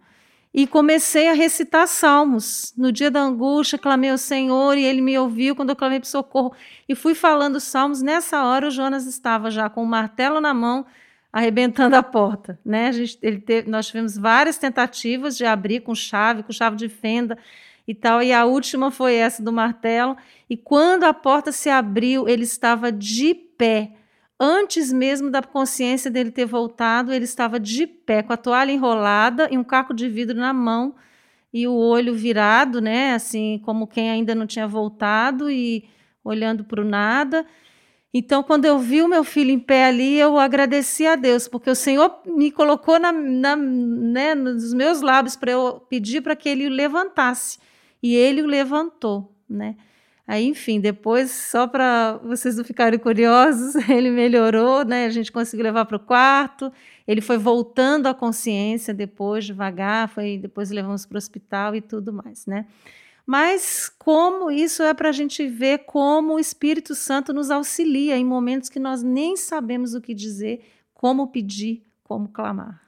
[0.54, 2.72] E comecei a recitar salmos.
[2.76, 6.08] No dia da angústia, clamei ao Senhor e ele me ouviu quando eu clamei para
[6.08, 6.52] socorro.
[6.88, 8.00] E fui falando salmos.
[8.00, 10.86] Nessa hora, o Jonas estava já com o martelo na mão,
[11.32, 12.58] arrebentando a porta.
[12.64, 12.88] Né?
[12.88, 16.88] A gente, ele teve, nós tivemos várias tentativas de abrir com chave, com chave de
[16.88, 17.38] fenda
[17.86, 18.22] e tal.
[18.22, 20.16] E a última foi essa do martelo.
[20.48, 23.92] E quando a porta se abriu, ele estava de pé
[24.40, 29.48] Antes mesmo da consciência dele ter voltado, ele estava de pé, com a toalha enrolada
[29.50, 30.94] e um caco de vidro na mão
[31.52, 35.88] e o olho virado, né, assim, como quem ainda não tinha voltado e
[36.22, 37.44] olhando para o nada.
[38.12, 41.68] Então, quando eu vi o meu filho em pé ali, eu agradeci a Deus, porque
[41.68, 46.48] o Senhor me colocou na, na, né, nos meus lábios para eu pedir para que
[46.48, 47.58] ele o levantasse.
[48.02, 49.76] E ele o levantou, né?
[50.26, 55.06] Aí, enfim, depois, só para vocês não ficarem curiosos, ele melhorou, né?
[55.06, 56.70] A gente conseguiu levar para o quarto.
[57.06, 62.12] Ele foi voltando à consciência depois, devagar, foi depois levamos para o hospital e tudo
[62.12, 62.66] mais, né?
[63.28, 68.24] Mas como isso é para a gente ver como o Espírito Santo nos auxilia em
[68.24, 70.64] momentos que nós nem sabemos o que dizer,
[70.94, 72.80] como pedir, como clamar.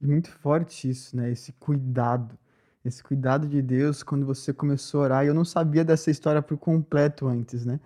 [0.00, 1.32] Muito forte isso, né?
[1.32, 2.38] Esse cuidado.
[2.84, 5.26] Esse cuidado de Deus quando você começou a orar.
[5.26, 7.80] Eu não sabia dessa história por completo antes, né?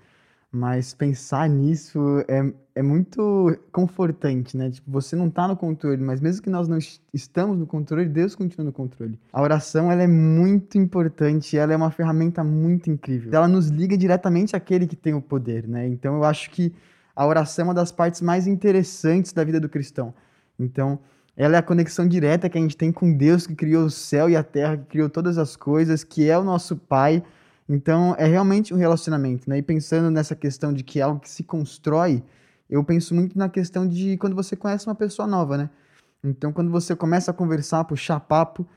[0.54, 4.70] Mas pensar nisso é, é muito confortante, né?
[4.70, 6.76] Tipo, você não está no controle, mas mesmo que nós não
[7.12, 9.18] estamos no controle, Deus continua no controle.
[9.32, 13.30] A oração, ela é muito importante, ela é uma ferramenta muito incrível.
[13.32, 15.88] Ela nos liga diretamente àquele que tem o poder, né?
[15.88, 16.74] Então eu acho que
[17.16, 20.12] a oração é uma das partes mais interessantes da vida do cristão.
[20.58, 20.98] Então,
[21.36, 24.28] ela é a conexão direta que a gente tem com Deus que criou o céu
[24.28, 27.22] e a terra, que criou todas as coisas, que é o nosso Pai,
[27.74, 29.56] então, é realmente um relacionamento, né?
[29.56, 32.22] E pensando nessa questão de que é algo que se constrói,
[32.68, 35.70] eu penso muito na questão de quando você conhece uma pessoa nova, né?
[36.22, 38.68] Então, quando você começa a conversar, puxar papo,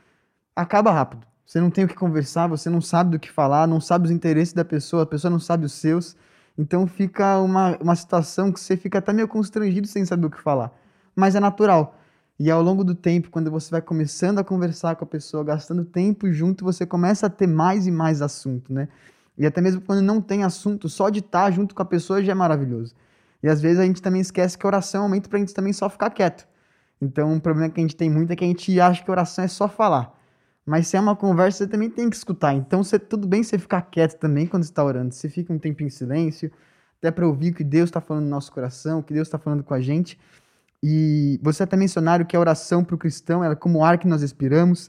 [0.55, 1.27] acaba rápido.
[1.45, 4.12] Você não tem o que conversar, você não sabe do que falar, não sabe os
[4.12, 6.15] interesses da pessoa, a pessoa não sabe os seus.
[6.58, 10.41] Então, fica uma, uma situação que você fica até meio constrangido sem saber o que
[10.41, 10.71] falar.
[11.13, 11.99] Mas é natural.
[12.38, 15.86] E ao longo do tempo, quando você vai começando a conversar com a pessoa, gastando
[15.86, 18.89] tempo junto, você começa a ter mais e mais assunto, né?
[19.38, 22.32] E até mesmo quando não tem assunto, só de estar junto com a pessoa já
[22.32, 22.93] é maravilhoso.
[23.41, 25.54] E às vezes a gente também esquece que oração é um momento para a gente
[25.54, 26.48] também só ficar quieto.
[27.02, 29.45] Então, um problema que a gente tem muito é que a gente acha que oração
[29.45, 30.13] é só falar.
[30.65, 32.54] Mas se é uma conversa, você também tem que escutar.
[32.54, 35.13] Então, você, tudo bem você ficar quieto também quando está orando.
[35.13, 36.52] Você fica um tempo em silêncio,
[36.98, 39.38] até para ouvir o que Deus está falando no nosso coração, o que Deus está
[39.38, 40.19] falando com a gente.
[40.88, 44.08] E você até mencionaram que a oração para o cristão é como o ar que
[44.08, 44.88] nós respiramos,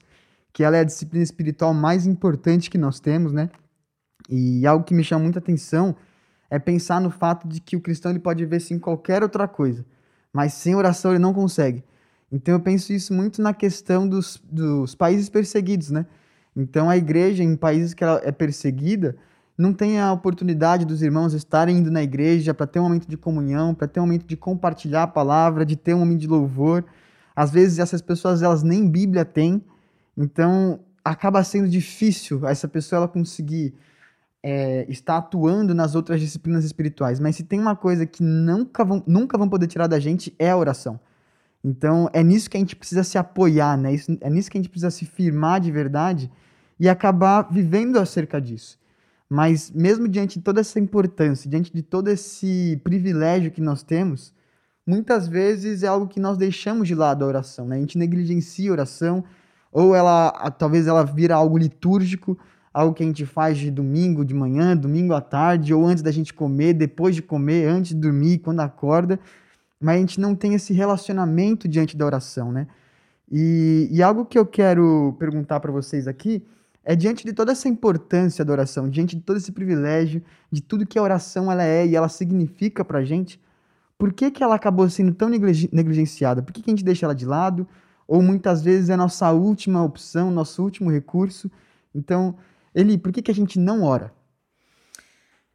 [0.53, 3.49] que ela é a disciplina espiritual mais importante que nós temos, né?
[4.29, 5.97] E algo que me chama muita atenção
[6.51, 9.87] é pensar no fato de que o cristão ele pode ver sim qualquer outra coisa,
[10.31, 11.83] mas sem oração ele não consegue.
[12.31, 16.05] Então eu penso isso muito na questão dos, dos países perseguidos, né?
[16.55, 19.17] Então a igreja em países que ela é perseguida,
[19.57, 23.17] não tem a oportunidade dos irmãos estarem indo na igreja para ter um momento de
[23.17, 26.85] comunhão, para ter um momento de compartilhar a palavra, de ter um momento de louvor.
[27.35, 29.63] Às vezes essas pessoas elas nem Bíblia têm,
[30.17, 33.75] então acaba sendo difícil essa pessoa ela conseguir
[34.43, 37.19] é, estar atuando nas outras disciplinas espirituais.
[37.19, 40.51] Mas se tem uma coisa que nunca vão, nunca vão poder tirar da gente é
[40.51, 41.01] a oração.
[41.65, 43.95] Então é nisso que a gente precisa se apoiar, né?
[44.21, 46.31] é nisso que a gente precisa se firmar de verdade
[46.79, 48.79] e acabar vivendo acerca disso.
[49.29, 54.33] Mas mesmo diante de toda essa importância, diante de todo esse privilégio que nós temos,
[54.87, 57.77] muitas vezes é algo que nós deixamos de lado a oração, né?
[57.77, 59.25] A gente negligencia a oração,
[59.73, 62.39] ou ela talvez ela vira algo litúrgico,
[62.73, 66.13] algo que a gente faz de domingo de manhã, domingo à tarde, ou antes da
[66.13, 69.19] gente comer, depois de comer, antes de dormir, quando acorda,
[69.81, 72.69] mas a gente não tem esse relacionamento diante da oração, né?
[73.31, 76.47] E, e algo que eu quero perguntar para vocês aqui
[76.89, 80.23] é diante de toda essa importância da oração, diante de todo esse privilégio,
[80.53, 83.41] de tudo que a oração ela é e ela significa para a gente,
[83.99, 86.45] por que, que ela acabou sendo tão negligenciada?
[86.45, 87.67] Por que, que a gente deixa ela de lado?
[88.07, 91.51] Ou muitas vezes é nossa última opção, nosso último recurso?
[91.93, 92.37] Então,
[92.73, 94.15] Eli, por que, que a gente não ora?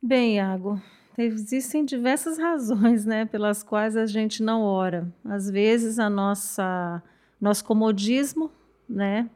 [0.03, 0.81] Bem, Iago,
[1.17, 5.09] existem diversas razões né, pelas quais a gente não ora.
[5.23, 7.01] Às vezes, a nossa
[7.39, 8.51] nosso comodismo,
[8.87, 9.29] né?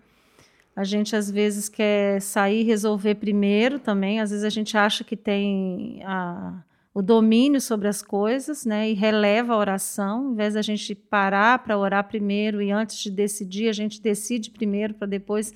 [0.76, 4.20] A gente às vezes quer sair e resolver primeiro também.
[4.20, 6.62] Às vezes a gente acha que tem a,
[6.94, 8.90] o domínio sobre as coisas, né?
[8.90, 13.10] E releva a oração, em vez da gente parar para orar primeiro e antes de
[13.10, 15.54] decidir, a gente decide primeiro para depois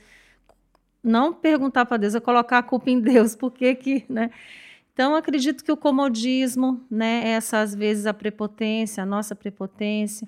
[1.04, 4.32] não perguntar para Deus, é colocar a culpa em Deus, por que que, né?
[4.94, 10.28] Então, acredito que o comodismo, né, essa às vezes a prepotência, a nossa prepotência,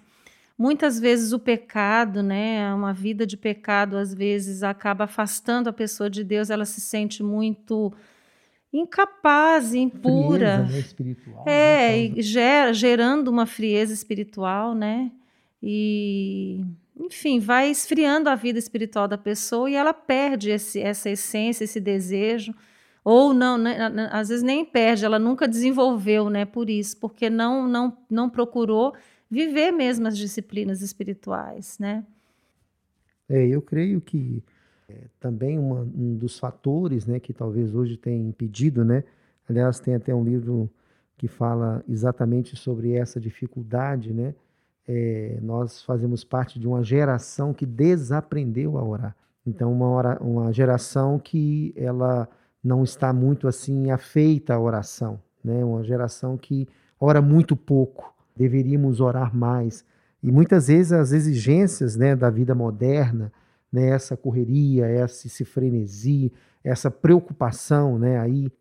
[0.61, 6.07] Muitas vezes o pecado, né, uma vida de pecado, às vezes acaba afastando a pessoa
[6.07, 7.91] de Deus, ela se sente muito
[8.71, 10.57] incapaz, impura.
[10.57, 11.43] Frieza, né, espiritual.
[11.47, 15.11] É, né, e gera, gerando uma frieza espiritual, né?
[15.63, 16.63] E,
[16.95, 21.79] enfim, vai esfriando a vida espiritual da pessoa e ela perde esse, essa essência, esse
[21.79, 22.53] desejo.
[23.03, 26.45] Ou não, né, às vezes nem perde, ela nunca desenvolveu, né?
[26.45, 28.93] Por isso, porque não, não, não procurou
[29.31, 32.05] viver mesmo as disciplinas espirituais, né?
[33.29, 34.43] É, eu creio que
[34.89, 39.05] é, também uma, um dos fatores, né, que talvez hoje tenha impedido, né?
[39.49, 40.69] Aliás, tem até um livro
[41.17, 44.35] que fala exatamente sobre essa dificuldade, né?
[44.87, 49.15] É, nós fazemos parte de uma geração que desaprendeu a orar.
[49.45, 52.27] Então, uma, hora, uma geração que ela
[52.63, 55.63] não está muito assim afeita à oração, né?
[55.63, 56.67] Uma geração que
[56.99, 59.85] ora muito pouco, deveríamos orar mais.
[60.23, 63.31] E muitas vezes as exigências né, da vida moderna
[63.71, 68.51] né, essa correria, essa, esse frenesi, essa preocupação né, aí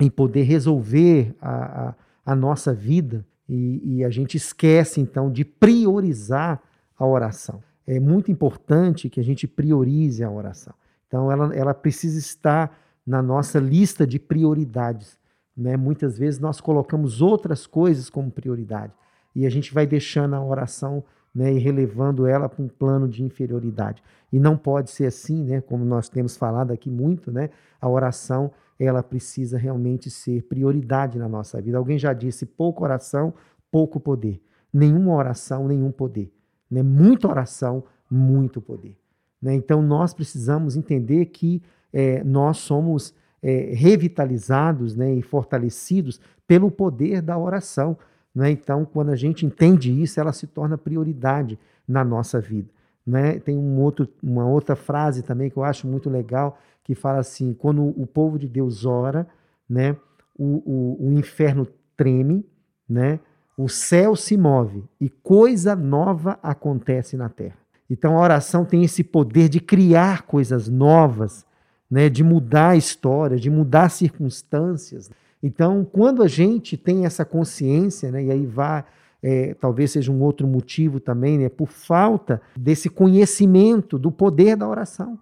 [0.00, 5.44] em poder resolver a, a, a nossa vida e, e, a gente esquece então de
[5.44, 6.60] priorizar
[6.96, 7.62] a oração.
[7.86, 10.74] É muito importante que a gente priorize a oração.
[11.06, 15.18] Então ela, ela precisa estar na nossa lista de prioridades.
[15.56, 15.76] Né?
[15.76, 18.92] Muitas vezes nós colocamos outras coisas como prioridade
[19.36, 23.22] e a gente vai deixando a oração né, e relevando ela para um plano de
[23.22, 24.02] inferioridade.
[24.32, 28.50] E não pode ser assim, né, como nós temos falado aqui muito, né, a oração
[28.78, 31.78] ela precisa realmente ser prioridade na nossa vida.
[31.78, 33.32] Alguém já disse: pouca oração,
[33.70, 34.42] pouco poder.
[34.72, 36.32] Nenhuma oração, nenhum poder.
[36.70, 36.82] Né?
[36.82, 38.96] Muita oração, muito poder.
[39.40, 39.54] Né?
[39.54, 47.22] Então nós precisamos entender que é, nós somos é, revitalizados né, e fortalecidos pelo poder
[47.22, 47.96] da oração.
[48.36, 48.50] Né?
[48.50, 52.68] Então, quando a gente entende isso, ela se torna prioridade na nossa vida.
[53.06, 53.38] Né?
[53.38, 57.54] Tem um outro, uma outra frase também que eu acho muito legal, que fala assim:
[57.54, 59.26] quando o povo de Deus ora,
[59.66, 59.96] né,
[60.38, 60.62] o,
[61.00, 62.44] o, o inferno treme,
[62.86, 63.20] né,
[63.56, 67.56] o céu se move e coisa nova acontece na terra.
[67.88, 71.46] Então a oração tem esse poder de criar coisas novas,
[71.90, 75.10] né, de mudar a história, de mudar circunstâncias.
[75.46, 78.84] Então, quando a gente tem essa consciência, né, e aí vai,
[79.22, 84.68] é, talvez seja um outro motivo também, né, por falta desse conhecimento do poder da
[84.68, 85.16] oração.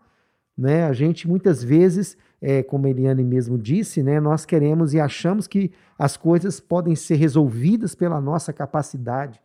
[0.57, 0.87] Né?
[0.87, 5.47] A gente muitas vezes, é, como a Eliane mesmo disse, né, nós queremos e achamos
[5.47, 9.39] que as coisas podem ser resolvidas pela nossa capacidade,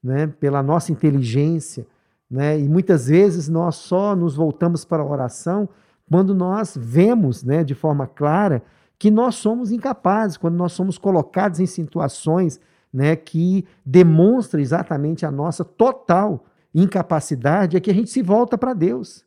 [0.00, 1.84] né, pela nossa inteligência.
[2.30, 2.56] Né?
[2.60, 5.68] E muitas vezes nós só nos voltamos para a oração
[6.08, 8.62] quando nós vemos né, de forma clara
[9.00, 12.60] que nós somos incapazes, quando nós somos colocados em situações
[12.92, 18.74] né, que demonstram exatamente a nossa total incapacidade, é que a gente se volta para
[18.74, 19.24] Deus.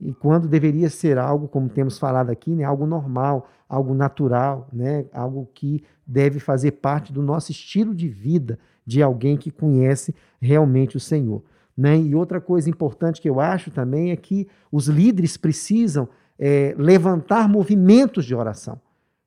[0.00, 5.04] E quando deveria ser algo, como temos falado aqui, né, algo normal, algo natural, né,
[5.12, 10.96] algo que deve fazer parte do nosso estilo de vida, de alguém que conhece realmente
[10.96, 11.42] o Senhor.
[11.76, 11.98] Né?
[11.98, 17.48] E outra coisa importante que eu acho também é que os líderes precisam é, levantar
[17.48, 18.80] movimentos de oração.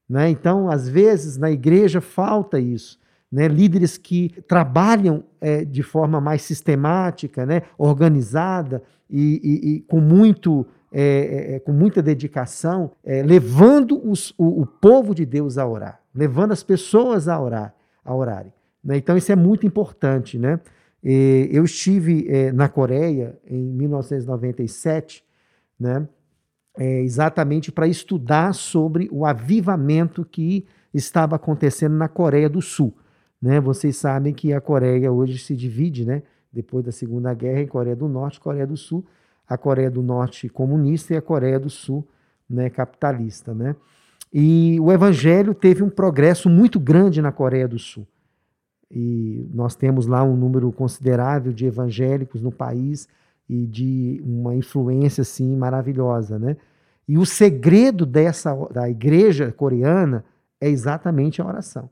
[0.07, 0.29] Né?
[0.29, 2.99] Então, às vezes, na igreja falta isso.
[3.31, 3.47] Né?
[3.47, 7.63] Líderes que trabalham é, de forma mais sistemática, né?
[7.77, 14.33] organizada e, e, e com, muito, é, é, é com muita dedicação, é, levando os,
[14.37, 17.73] o, o, povo de Deus a orar, levando as pessoas a orar,
[18.05, 18.53] a orarem.
[18.83, 18.97] Né?
[18.97, 20.37] Então, isso é muito importante.
[20.37, 20.59] Né?
[21.05, 25.21] eu estive na Coreia em 1997,
[25.77, 26.07] né?
[26.77, 32.93] É, exatamente para estudar sobre o avivamento que estava acontecendo na Coreia do Sul.
[33.41, 33.59] Né?
[33.59, 36.23] Vocês sabem que a Coreia hoje se divide, né?
[36.51, 39.05] depois da Segunda Guerra, em Coreia do Norte e Coreia do Sul.
[39.47, 42.07] A Coreia do Norte comunista e a Coreia do Sul
[42.49, 43.53] né, capitalista.
[43.53, 43.75] Né?
[44.31, 48.07] E o evangelho teve um progresso muito grande na Coreia do Sul.
[48.89, 53.07] E nós temos lá um número considerável de evangélicos no país
[53.49, 56.57] e de uma influência assim maravilhosa, né?
[57.07, 60.23] E o segredo dessa da igreja coreana
[60.59, 61.89] é exatamente a oração,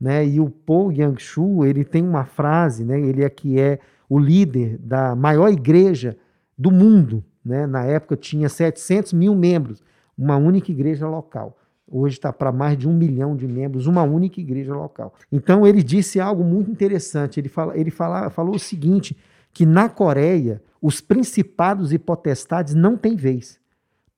[0.00, 0.26] né?
[0.26, 2.98] E o Paul Yang-shu, ele tem uma frase, né?
[2.98, 3.78] Ele é que é
[4.08, 6.16] o líder da maior igreja
[6.56, 7.66] do mundo, né?
[7.66, 9.82] Na época tinha 700 mil membros,
[10.16, 11.56] uma única igreja local.
[11.88, 15.14] Hoje está para mais de um milhão de membros, uma única igreja local.
[15.30, 17.38] Então ele disse algo muito interessante.
[17.38, 19.16] Ele, fala, ele fala, falou o seguinte:
[19.56, 23.58] que na Coreia os principados e potestades não têm vez.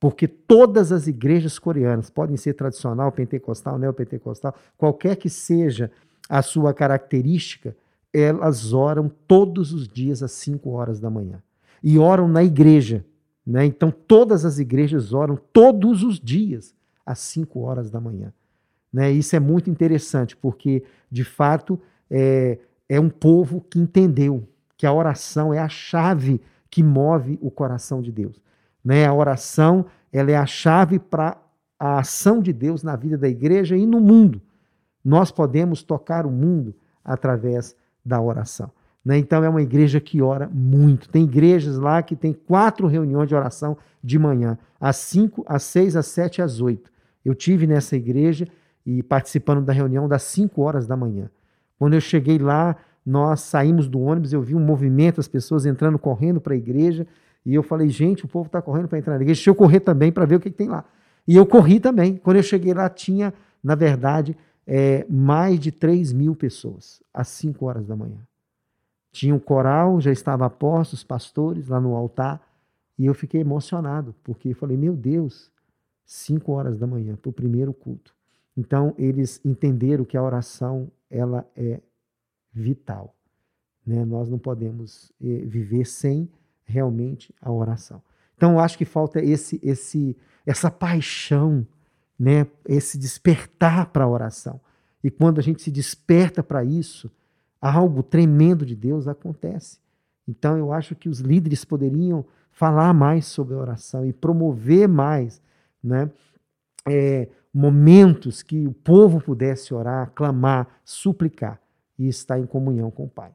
[0.00, 5.92] Porque todas as igrejas coreanas, podem ser tradicional, pentecostal, neopentecostal, qualquer que seja
[6.28, 7.76] a sua característica,
[8.12, 11.40] elas oram todos os dias às 5 horas da manhã.
[11.84, 13.04] E oram na igreja.
[13.46, 13.64] Né?
[13.64, 16.74] Então, todas as igrejas oram todos os dias
[17.06, 18.32] às 5 horas da manhã.
[18.92, 19.12] Né?
[19.12, 24.44] Isso é muito interessante, porque, de fato, é, é um povo que entendeu
[24.78, 28.40] que a oração é a chave que move o coração de Deus.
[28.82, 29.04] Né?
[29.04, 31.36] A oração ela é a chave para
[31.78, 34.40] a ação de Deus na vida da igreja e no mundo.
[35.04, 36.74] Nós podemos tocar o mundo
[37.04, 38.70] através da oração.
[39.04, 39.18] Né?
[39.18, 41.08] Então é uma igreja que ora muito.
[41.08, 45.96] Tem igrejas lá que tem quatro reuniões de oração de manhã, às cinco, às seis,
[45.96, 46.90] às sete, às oito.
[47.24, 48.46] Eu tive nessa igreja
[48.86, 51.28] e participando da reunião das cinco horas da manhã.
[51.78, 55.98] Quando eu cheguei lá, nós saímos do ônibus, eu vi um movimento, as pessoas entrando,
[55.98, 57.06] correndo para a igreja,
[57.44, 59.80] e eu falei, gente, o povo está correndo para entrar na igreja, deixa eu correr
[59.80, 60.84] também para ver o que, que, tem lá.
[61.26, 62.16] E eu corri também.
[62.16, 63.32] Quando eu cheguei lá, tinha,
[63.62, 64.36] na verdade,
[64.66, 68.18] é, mais de 3 mil pessoas, às 5 horas da manhã.
[69.10, 72.46] Tinha um coral, já estava a os pastores lá no altar,
[72.98, 75.50] E eu fiquei emocionado, porque eu falei, meu Deus,
[76.04, 78.12] 5 horas da manhã, para o primeiro culto.
[78.56, 81.80] Então, eles entenderam que a oração ela é
[82.58, 83.14] vital.
[83.86, 84.04] Né?
[84.04, 86.28] Nós não podemos eh, viver sem
[86.64, 88.02] realmente a oração.
[88.36, 91.66] Então, eu acho que falta esse, esse, essa paixão,
[92.18, 92.46] né?
[92.66, 94.60] esse despertar para a oração.
[95.02, 97.10] E quando a gente se desperta para isso,
[97.60, 99.78] algo tremendo de Deus acontece.
[100.26, 105.40] Então, eu acho que os líderes poderiam falar mais sobre a oração e promover mais
[105.82, 106.10] né?
[106.86, 111.60] É, momentos que o povo pudesse orar, clamar, suplicar
[111.98, 113.34] e estar em comunhão com o Pai.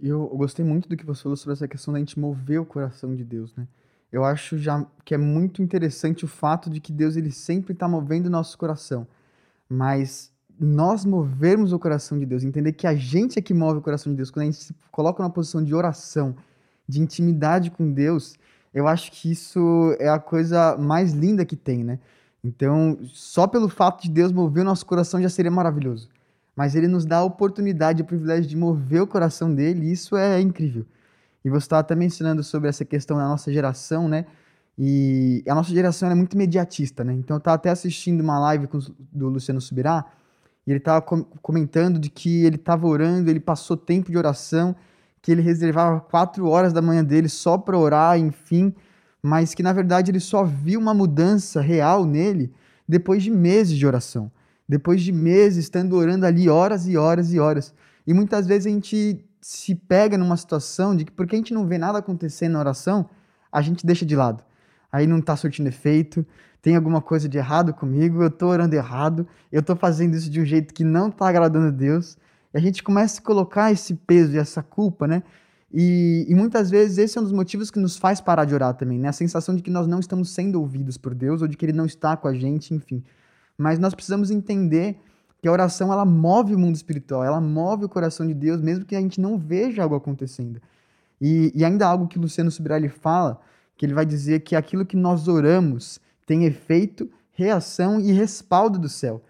[0.00, 3.14] Eu gostei muito do que você falou sobre essa questão da gente mover o coração
[3.14, 3.66] de Deus, né?
[4.12, 7.88] Eu acho já que é muito interessante o fato de que Deus ele sempre está
[7.88, 9.06] movendo o nosso coração,
[9.68, 13.82] mas nós movermos o coração de Deus, entender que a gente é que move o
[13.82, 16.34] coração de Deus, quando a gente se coloca numa posição de oração,
[16.88, 18.36] de intimidade com Deus,
[18.72, 21.98] eu acho que isso é a coisa mais linda que tem, né?
[22.42, 26.08] Então, só pelo fato de Deus mover o nosso coração já seria maravilhoso.
[26.56, 30.16] Mas ele nos dá a oportunidade, o privilégio de mover o coração dele, e isso
[30.16, 30.86] é incrível.
[31.44, 34.24] E você estava até mencionando sobre essa questão da nossa geração, né?
[34.78, 37.12] E a nossa geração é muito imediatista, né?
[37.12, 38.78] Então eu estava até assistindo uma live com,
[39.12, 40.04] do Luciano Subirá,
[40.66, 44.74] e ele estava com, comentando de que ele estava orando, ele passou tempo de oração,
[45.22, 48.74] que ele reservava quatro horas da manhã dele só para orar, enfim,
[49.22, 52.52] mas que na verdade ele só viu uma mudança real nele
[52.88, 54.30] depois de meses de oração,
[54.68, 57.74] depois de meses estando orando ali horas e horas e horas.
[58.06, 61.66] E muitas vezes a gente se pega numa situação de que porque a gente não
[61.66, 63.08] vê nada acontecendo na oração,
[63.50, 64.42] a gente deixa de lado.
[64.90, 66.26] Aí não está surtindo efeito,
[66.60, 70.40] tem alguma coisa de errado comigo, eu estou orando errado, eu estou fazendo isso de
[70.40, 72.16] um jeito que não está agradando a Deus.
[72.52, 75.22] E a gente começa a colocar esse peso e essa culpa, né?
[75.72, 78.74] E, e, muitas vezes esse é um dos motivos que nos faz parar de orar
[78.74, 79.08] também, né?
[79.08, 81.72] A sensação de que nós não estamos sendo ouvidos por Deus ou de que Ele
[81.72, 83.04] não está com a gente, enfim.
[83.56, 84.98] Mas nós precisamos entender
[85.40, 88.84] que a oração ela move o mundo espiritual, ela move o coração de Deus, mesmo
[88.84, 90.60] que a gente não veja algo acontecendo.
[91.20, 93.40] E, e ainda algo que Luciano Subirá fala,
[93.76, 98.88] que ele vai dizer que aquilo que nós oramos tem efeito, reação e respaldo do
[98.88, 99.22] céu.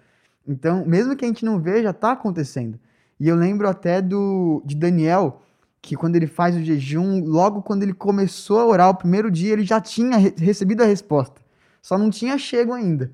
[0.47, 2.79] Então, mesmo que a gente não veja, está acontecendo.
[3.19, 5.43] E eu lembro até do de Daniel,
[5.83, 9.53] que quando ele faz o jejum, logo quando ele começou a orar, o primeiro dia
[9.53, 11.41] ele já tinha re recebido a resposta.
[11.83, 13.11] Só não tinha chego ainda.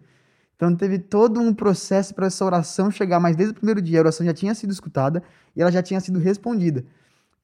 [0.57, 4.03] Então teve todo um processo para essa oração chegar, mas desde o primeiro dia a
[4.03, 5.23] oração já tinha sido escutada
[5.57, 6.85] e ela já tinha sido respondida.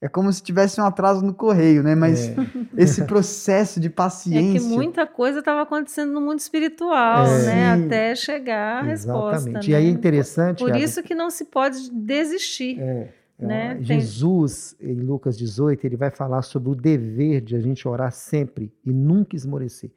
[0.00, 1.94] É como se tivesse um atraso no correio, né?
[1.96, 2.34] Mas é.
[2.76, 4.58] esse processo de paciência.
[4.58, 7.42] É que muita coisa estava acontecendo no mundo espiritual, é.
[7.46, 7.76] né?
[7.76, 7.86] Sim.
[7.86, 9.34] Até chegar a Exatamente.
[9.34, 9.70] resposta.
[9.70, 9.92] E aí é né?
[9.92, 10.58] interessante.
[10.60, 12.80] Por isso que não se pode desistir.
[12.80, 13.12] É.
[13.40, 13.78] é né?
[13.80, 18.72] Jesus, em Lucas 18, ele vai falar sobre o dever de a gente orar sempre
[18.86, 19.90] e nunca esmorecer.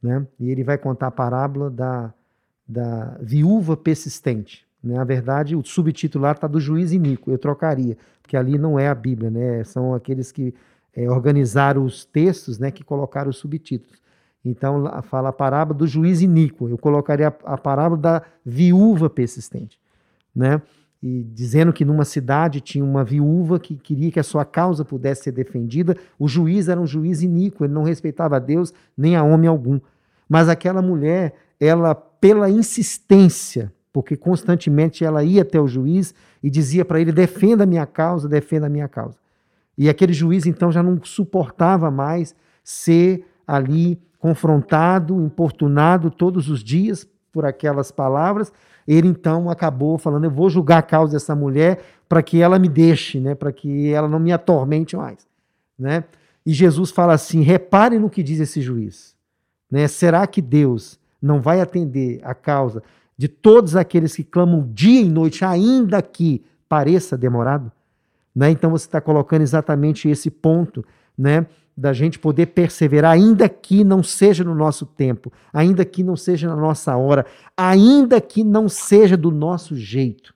[0.00, 0.24] Né?
[0.38, 2.14] E ele vai contar a parábola da,
[2.68, 4.66] da viúva persistente.
[4.82, 4.94] Né?
[4.94, 8.88] Na verdade, o subtítulo lá está do juiz iníquo, eu trocaria, porque ali não é
[8.88, 9.64] a Bíblia, né?
[9.64, 10.54] são aqueles que
[10.94, 13.98] é, organizaram os textos né, que colocaram os subtítulos.
[14.44, 19.78] Então, fala a parábola do juiz iníquo, eu colocaria a, a parábola da viúva persistente.
[20.34, 20.60] Né?
[21.02, 25.24] E dizendo que numa cidade tinha uma viúva que queria que a sua causa pudesse
[25.24, 29.22] ser defendida, o juiz era um juiz iníquo, ele não respeitava a Deus nem a
[29.22, 29.80] homem algum.
[30.28, 36.84] Mas aquela mulher, ela, pela insistência, porque constantemente ela ia até o juiz e dizia
[36.84, 39.16] para ele: defenda a minha causa, defenda a minha causa.
[39.76, 47.08] E aquele juiz então já não suportava mais ser ali confrontado, importunado todos os dias
[47.32, 48.52] por aquelas palavras.
[48.86, 52.68] Ele então acabou falando: eu vou julgar a causa dessa mulher para que ela me
[52.68, 55.26] deixe, né, para que ela não me atormente mais,
[55.78, 56.04] né?
[56.44, 59.14] E Jesus fala assim: repare no que diz esse juiz,
[59.70, 59.86] né?
[59.86, 62.82] Será que Deus não vai atender a causa
[63.16, 67.72] de todos aqueles que clamam dia e noite, ainda que pareça demorado?
[68.34, 68.50] Né?
[68.50, 70.84] Então você está colocando exatamente esse ponto,
[71.16, 71.46] né?
[71.76, 76.48] Da gente poder perseverar, ainda que não seja no nosso tempo, ainda que não seja
[76.48, 77.24] na nossa hora,
[77.56, 80.34] ainda que não seja do nosso jeito.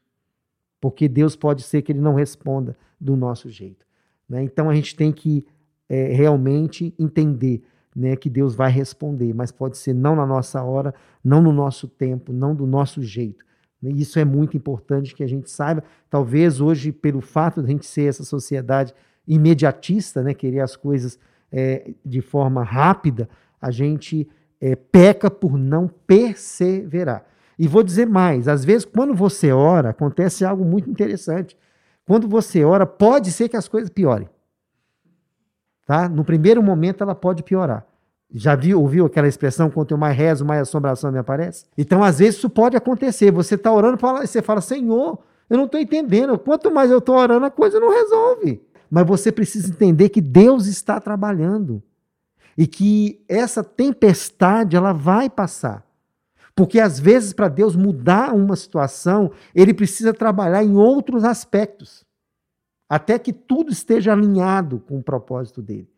[0.80, 3.84] Porque Deus pode ser que Ele não responda do nosso jeito.
[4.28, 4.42] Né?
[4.42, 5.44] Então a gente tem que
[5.88, 7.62] é, realmente entender
[7.94, 11.86] né, que Deus vai responder, mas pode ser não na nossa hora, não no nosso
[11.86, 13.44] tempo, não do nosso jeito.
[13.82, 15.82] Isso é muito importante que a gente saiba.
[16.08, 18.94] Talvez hoje, pelo fato de a gente ser essa sociedade
[19.26, 21.18] imediatista, né, querer as coisas
[21.50, 23.28] é, de forma rápida,
[23.60, 24.28] a gente
[24.60, 27.26] é, peca por não perseverar.
[27.58, 31.56] E vou dizer mais: às vezes, quando você ora, acontece algo muito interessante.
[32.06, 34.28] Quando você ora, pode ser que as coisas piorem.
[35.86, 36.08] Tá?
[36.08, 37.86] No primeiro momento ela pode piorar.
[38.34, 41.66] Já viu, ouviu aquela expressão, quanto eu mais rezo, mais assombração me aparece?
[41.76, 43.30] Então, às vezes, isso pode acontecer.
[43.30, 45.18] Você está orando e você fala, Senhor,
[45.50, 46.38] eu não estou entendendo.
[46.38, 48.62] Quanto mais eu estou orando, a coisa não resolve.
[48.90, 51.82] Mas você precisa entender que Deus está trabalhando.
[52.56, 55.84] E que essa tempestade, ela vai passar.
[56.54, 62.04] Porque às vezes, para Deus mudar uma situação, ele precisa trabalhar em outros aspectos.
[62.92, 65.88] Até que tudo esteja alinhado com o propósito dele.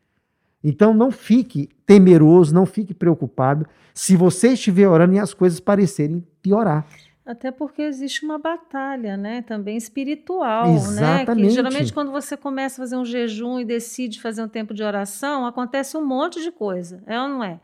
[0.62, 6.24] Então não fique temeroso, não fique preocupado se você estiver orando e as coisas parecerem
[6.40, 6.86] piorar.
[7.26, 9.42] Até porque existe uma batalha, né?
[9.42, 11.40] Também espiritual, Exatamente.
[11.40, 11.49] né?
[11.49, 14.84] Que geralmente quando você começa a fazer um jejum e decide fazer um tempo de
[14.84, 17.59] oração, acontece um monte de coisa, é ou não é?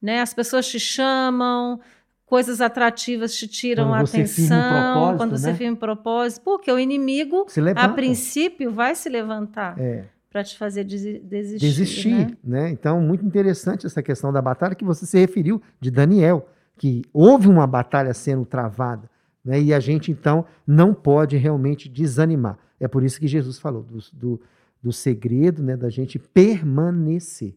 [0.00, 0.20] Né?
[0.20, 1.80] As pessoas te chamam,
[2.28, 5.38] coisas atrativas te tiram a atenção, um quando né?
[5.38, 9.78] você firma um propósito, porque o inimigo, a princípio, vai se levantar.
[9.80, 11.58] É para te fazer desistir.
[11.58, 12.36] Desistir, né?
[12.44, 12.70] né?
[12.70, 17.48] Então, muito interessante essa questão da batalha que você se referiu de Daniel, que houve
[17.48, 19.08] uma batalha sendo travada,
[19.42, 19.58] né?
[19.60, 22.58] E a gente então não pode realmente desanimar.
[22.78, 24.40] É por isso que Jesus falou do, do,
[24.82, 27.56] do segredo, né, da gente permanecer,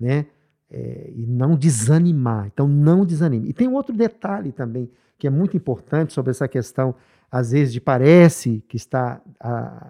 [0.00, 0.26] né?
[0.70, 2.46] É, e não desanimar.
[2.46, 3.48] Então, não desanime.
[3.48, 6.94] E tem um outro detalhe também que é muito importante sobre essa questão,
[7.30, 9.20] às vezes, de parece que está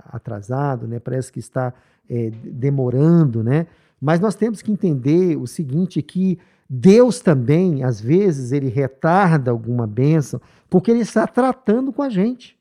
[0.06, 0.98] atrasado, né?
[0.98, 1.74] parece que está
[2.08, 3.66] é, demorando, né?
[4.00, 9.86] Mas nós temos que entender o seguinte, que Deus também, às vezes, ele retarda alguma
[9.86, 12.58] bênção, porque ele está tratando com a gente.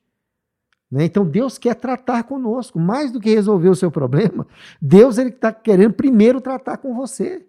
[0.89, 1.05] Né?
[1.05, 4.47] Então Deus quer tratar conosco, mais do que resolver o seu problema,
[4.81, 7.45] Deus ele está querendo primeiro tratar com você.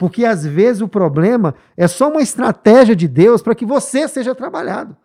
[0.00, 4.34] Porque às vezes o problema é só uma estratégia de Deus para que você seja
[4.34, 4.96] trabalhado.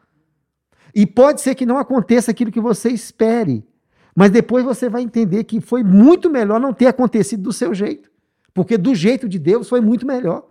[0.96, 3.68] E pode ser que não aconteça aquilo que você espere.
[4.16, 8.10] Mas depois você vai entender que foi muito melhor não ter acontecido do seu jeito.
[8.54, 10.48] Porque do jeito de Deus foi muito melhor.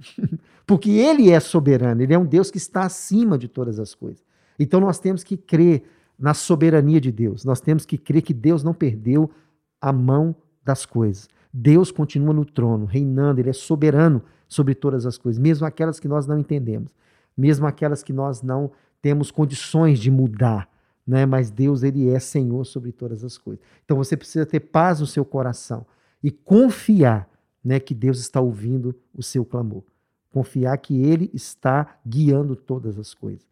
[0.66, 4.24] porque ele é soberano, ele é um Deus que está acima de todas as coisas.
[4.58, 5.82] Então nós temos que crer
[6.18, 7.44] na soberania de Deus.
[7.44, 9.30] Nós temos que crer que Deus não perdeu
[9.78, 10.34] a mão
[10.64, 11.28] das coisas.
[11.52, 16.08] Deus continua no trono, reinando, ele é soberano sobre todas as coisas, mesmo aquelas que
[16.08, 16.94] nós não entendemos,
[17.36, 20.72] mesmo aquelas que nós não temos condições de mudar
[21.06, 21.26] né?
[21.26, 23.64] Mas Deus ele é Senhor sobre todas as coisas.
[23.84, 25.86] Então você precisa ter paz no seu coração
[26.22, 27.28] e confiar,
[27.64, 29.82] né, que Deus está ouvindo o seu clamor.
[30.30, 33.46] Confiar que ele está guiando todas as coisas,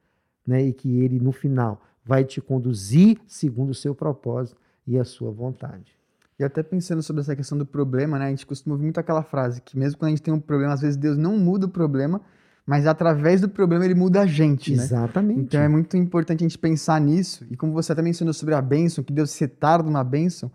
[0.47, 0.63] né?
[0.63, 5.31] E que ele no final vai te conduzir segundo o seu propósito e a sua
[5.31, 6.00] vontade.
[6.41, 8.25] E até pensando sobre essa questão do problema, né?
[8.25, 10.73] A gente costuma ouvir muito aquela frase que mesmo quando a gente tem um problema,
[10.73, 12.19] às vezes Deus não muda o problema,
[12.65, 14.83] mas através do problema ele muda a gente, né?
[14.83, 15.41] Exatamente.
[15.41, 17.47] Então é muito importante a gente pensar nisso.
[17.51, 20.51] E como você até mencionou sobre a bênção, que Deus se tarda uma bênção,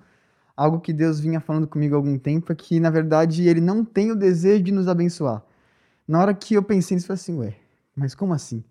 [0.57, 3.85] algo que Deus vinha falando comigo há algum tempo é que, na verdade, ele não
[3.85, 5.43] tem o desejo de nos abençoar.
[6.07, 7.55] Na hora que eu pensei nisso, eu falei assim, ué,
[7.95, 8.63] mas como assim?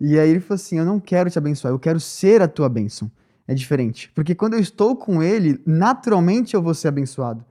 [0.00, 2.68] E aí ele falou assim, eu não quero te abençoar, eu quero ser a tua
[2.68, 3.08] bênção.
[3.48, 4.12] É diferente.
[4.14, 7.44] Porque quando eu estou com ele, naturalmente eu vou ser abençoado.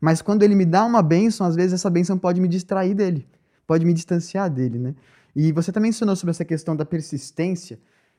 [0.00, 3.26] Mas quando ele me dá uma bênção, às vezes essa bênção pode me distrair dele
[3.70, 4.96] pode me distanciar dele, né?
[5.34, 7.78] E você também mencionou sobre essa questão da persistência,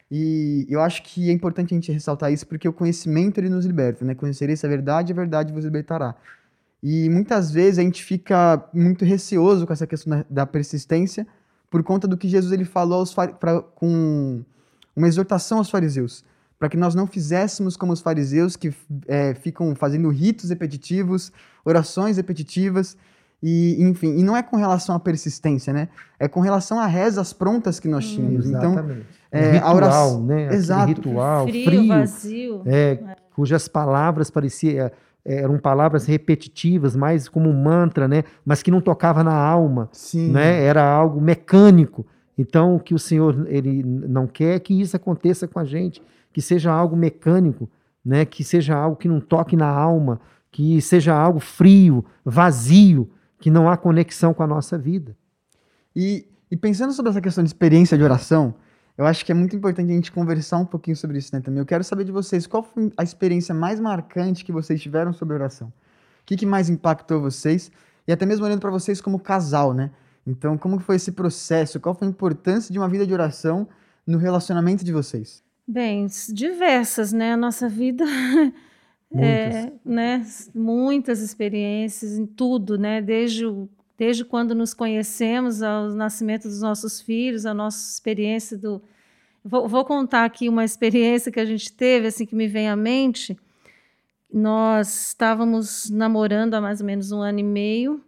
[0.10, 3.66] e eu acho que é importante a gente ressaltar isso porque o conhecimento ele nos
[3.66, 4.16] liberta, né?
[4.16, 6.16] Conhecereis a verdade, a verdade vos libertará.
[6.82, 11.28] E muitas vezes a gente fica muito receoso com essa questão da, persistência
[11.70, 14.46] por conta do que Jesus ele falou aos, pra, com
[14.96, 16.24] uma exortação aos fariseus,
[16.62, 18.72] para que nós não fizéssemos como os fariseus que
[19.08, 21.32] é, ficam fazendo ritos repetitivos,
[21.66, 22.96] orações repetitivas,
[23.42, 25.90] e, enfim, e não é com relação à persistência, né?
[26.20, 28.46] É com relação a rezas prontas que nós tínhamos.
[28.46, 29.06] Hum, então, exatamente.
[29.32, 30.54] é, ritual, a oração, né?
[30.54, 30.88] Exato.
[30.90, 32.62] ritual frio, frio, vazio.
[32.68, 33.16] É, é.
[33.36, 34.92] cujas palavras pareciam é,
[35.26, 38.24] eram palavras repetitivas, mais como um mantra, né?
[38.46, 40.30] Mas que não tocava na alma, Sim.
[40.30, 40.64] né?
[40.64, 42.06] Era algo mecânico.
[42.38, 46.04] Então, o que o Senhor ele não quer é que isso aconteça com a gente,
[46.32, 47.70] que seja algo mecânico,
[48.04, 48.26] né?
[48.26, 50.20] Que seja algo que não toque na alma,
[50.52, 53.10] que seja algo frio, vazio,
[53.40, 55.16] que não há conexão com a nossa vida.
[55.96, 58.54] E, e, pensando sobre essa questão de experiência de oração,
[58.98, 61.60] eu acho que é muito importante a gente conversar um pouquinho sobre isso né, também.
[61.60, 65.34] Eu quero saber de vocês, qual foi a experiência mais marcante que vocês tiveram sobre
[65.34, 65.68] oração?
[65.70, 67.72] O que, que mais impactou vocês?
[68.08, 69.92] E até mesmo olhando para vocês como casal, né?
[70.26, 71.80] Então, como foi esse processo?
[71.80, 73.68] Qual foi a importância de uma vida de oração
[74.06, 75.44] no relacionamento de vocês?
[75.68, 77.34] Bem, diversas, né?
[77.34, 78.06] A nossa vida
[79.14, 79.56] Muitas.
[79.56, 86.48] É, né, muitas experiências em tudo, né, desde, o, desde quando nos conhecemos, ao nascimento
[86.48, 88.82] dos nossos filhos, a nossa experiência do...
[89.44, 92.76] Vou, vou, contar aqui uma experiência que a gente teve, assim, que me vem à
[92.76, 93.38] mente.
[94.34, 98.02] nós estávamos namorando há mais ou menos um ano e meio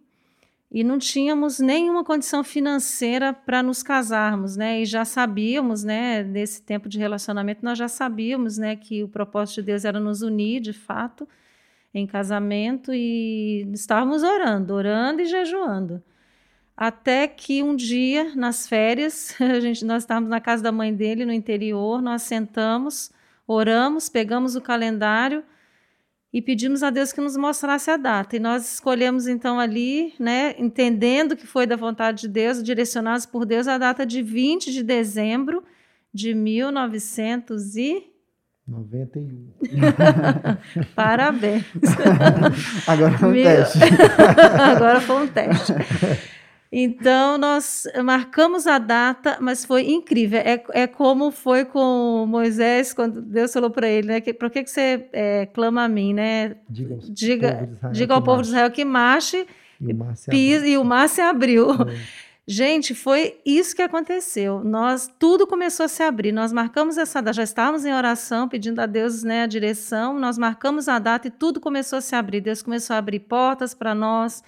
[0.74, 4.82] e não tínhamos nenhuma condição financeira para nos casarmos, né?
[4.82, 9.58] E já sabíamos, né, nesse tempo de relacionamento, nós já sabíamos, né, que o propósito
[9.58, 11.30] de Deus era nos unir, de fato,
[11.94, 16.02] em casamento e estávamos orando, orando e jejuando.
[16.76, 21.24] Até que um dia, nas férias, a gente, nós estávamos na casa da mãe dele,
[21.24, 23.12] no interior, nós sentamos,
[23.48, 25.44] oramos, pegamos o calendário
[26.34, 28.36] e pedimos a Deus que nos mostrasse a data.
[28.36, 33.46] E nós escolhemos então ali, né, entendendo que foi da vontade de Deus, direcionados por
[33.46, 35.64] Deus, a data de 20 de dezembro
[36.12, 38.12] de 1991.
[40.96, 41.66] Parabéns.
[42.88, 43.80] Agora foi um teste.
[44.60, 45.74] Agora foi um teste.
[46.76, 50.40] Então, nós marcamos a data, mas foi incrível.
[50.40, 54.20] É, é como foi com Moisés, quando Deus falou para ele, né?
[54.20, 56.56] Que, Por que, que você é, clama a mim, né?
[56.68, 59.46] Diga, diga, diga ao povo de Israel que marche,
[59.80, 61.74] e o mar se pisa, e o mar se abriu.
[61.74, 62.24] É.
[62.48, 64.64] Gente, foi isso que aconteceu.
[64.64, 66.32] Nós tudo começou a se abrir.
[66.32, 70.20] Nós marcamos essa data, já estávamos em oração, pedindo a Deus né, a direção.
[70.20, 72.42] Nós marcamos a data e tudo começou a se abrir.
[72.42, 74.44] Deus começou a abrir portas para nós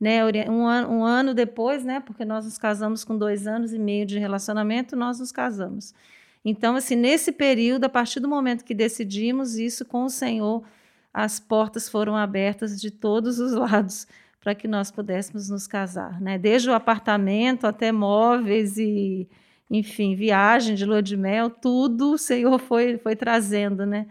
[0.00, 3.78] né, um, ano, um ano depois, né, porque nós nos casamos com dois anos e
[3.78, 5.94] meio de relacionamento, nós nos casamos.
[6.42, 10.64] Então, assim, nesse período, a partir do momento que decidimos isso com o Senhor,
[11.12, 14.06] as portas foram abertas de todos os lados
[14.40, 16.38] para que nós pudéssemos nos casar, né?
[16.38, 19.28] Desde o apartamento até móveis e,
[19.70, 24.06] enfim, viagem de lua de mel, tudo o Senhor foi, foi trazendo, né?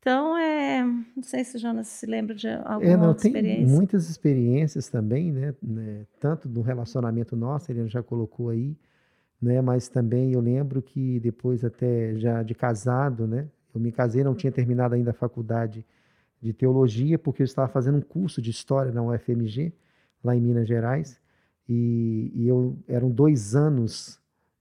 [0.00, 3.32] Então, é, não sei se o Jonas se lembra de alguma É, não, outra tem
[3.32, 3.76] experiência.
[3.76, 8.74] muitas experiências também, né, né, Tanto no relacionamento nosso, ele já colocou aí,
[9.40, 9.60] né?
[9.60, 13.46] Mas também eu lembro que depois até já de casado, né?
[13.74, 15.84] Eu me casei, não tinha terminado ainda a faculdade
[16.40, 19.70] de teologia, porque eu estava fazendo um curso de história na UFMG,
[20.24, 21.20] lá em Minas Gerais,
[21.68, 24.18] e, e eu eram dois anos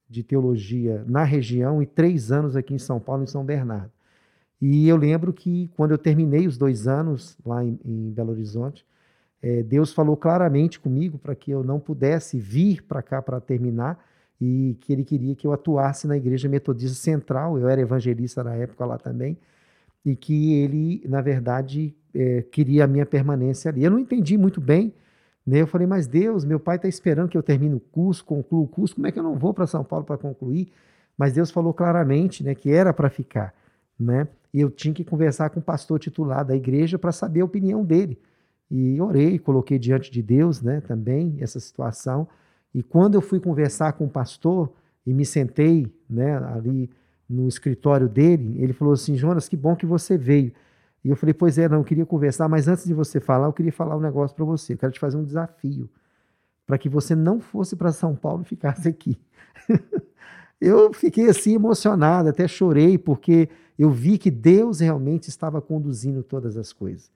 [0.09, 3.91] de teologia na região e três anos aqui em São Paulo, em São Bernardo.
[4.61, 8.85] E eu lembro que quando eu terminei os dois anos lá em, em Belo Horizonte,
[9.41, 14.03] eh, Deus falou claramente comigo para que eu não pudesse vir para cá para terminar
[14.39, 17.57] e que Ele queria que eu atuasse na Igreja Metodista Central.
[17.57, 19.37] Eu era evangelista na época lá também
[20.05, 23.83] e que Ele, na verdade, eh, queria a minha permanência ali.
[23.83, 24.93] Eu não entendi muito bem.
[25.45, 25.61] Né?
[25.61, 28.67] Eu falei, mas Deus, meu pai está esperando que eu termine o curso, conclua o
[28.67, 30.71] curso, como é que eu não vou para São Paulo para concluir?
[31.17, 33.53] Mas Deus falou claramente né, que era para ficar.
[33.99, 34.27] Né?
[34.53, 37.83] E eu tinha que conversar com o pastor titular da igreja para saber a opinião
[37.83, 38.19] dele.
[38.69, 42.27] E orei, coloquei diante de Deus né, também essa situação.
[42.73, 44.71] E quando eu fui conversar com o pastor
[45.05, 46.89] e me sentei né, ali
[47.27, 50.51] no escritório dele, ele falou assim: Jonas, que bom que você veio.
[51.03, 53.53] E eu falei: Pois é, não, eu queria conversar, mas antes de você falar, eu
[53.53, 54.73] queria falar um negócio para você.
[54.73, 55.89] Eu quero te fazer um desafio
[56.69, 59.17] para que você não fosse para São Paulo e ficasse aqui.
[60.61, 63.49] eu fiquei assim emocionado, até chorei, porque
[63.79, 67.09] eu vi que Deus realmente estava conduzindo todas as coisas.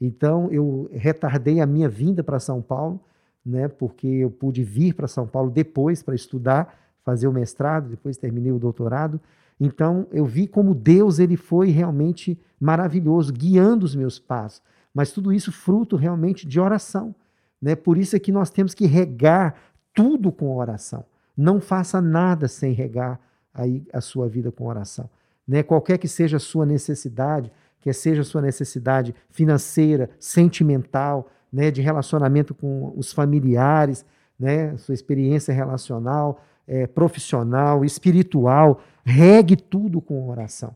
[0.00, 3.00] Então eu retardei a minha vinda para São Paulo,
[3.44, 8.16] né, porque eu pude vir para São Paulo depois para estudar, fazer o mestrado, depois
[8.16, 9.20] terminei o doutorado.
[9.60, 14.62] Então eu vi como Deus ele foi realmente maravilhoso, guiando os meus passos.
[14.94, 17.12] Mas tudo isso fruto realmente de oração,
[17.60, 17.74] né?
[17.74, 19.56] Por isso é que nós temos que regar
[19.92, 21.04] tudo com oração.
[21.36, 23.18] Não faça nada sem regar
[23.52, 25.10] aí a sua vida com oração.
[25.46, 25.62] Né?
[25.62, 31.70] Qualquer que seja a sua necessidade, que seja a sua necessidade financeira, sentimental, né?
[31.70, 34.04] de relacionamento com os familiares,
[34.38, 34.76] né?
[34.76, 40.74] sua experiência relacional, é, profissional, espiritual, regue tudo com oração.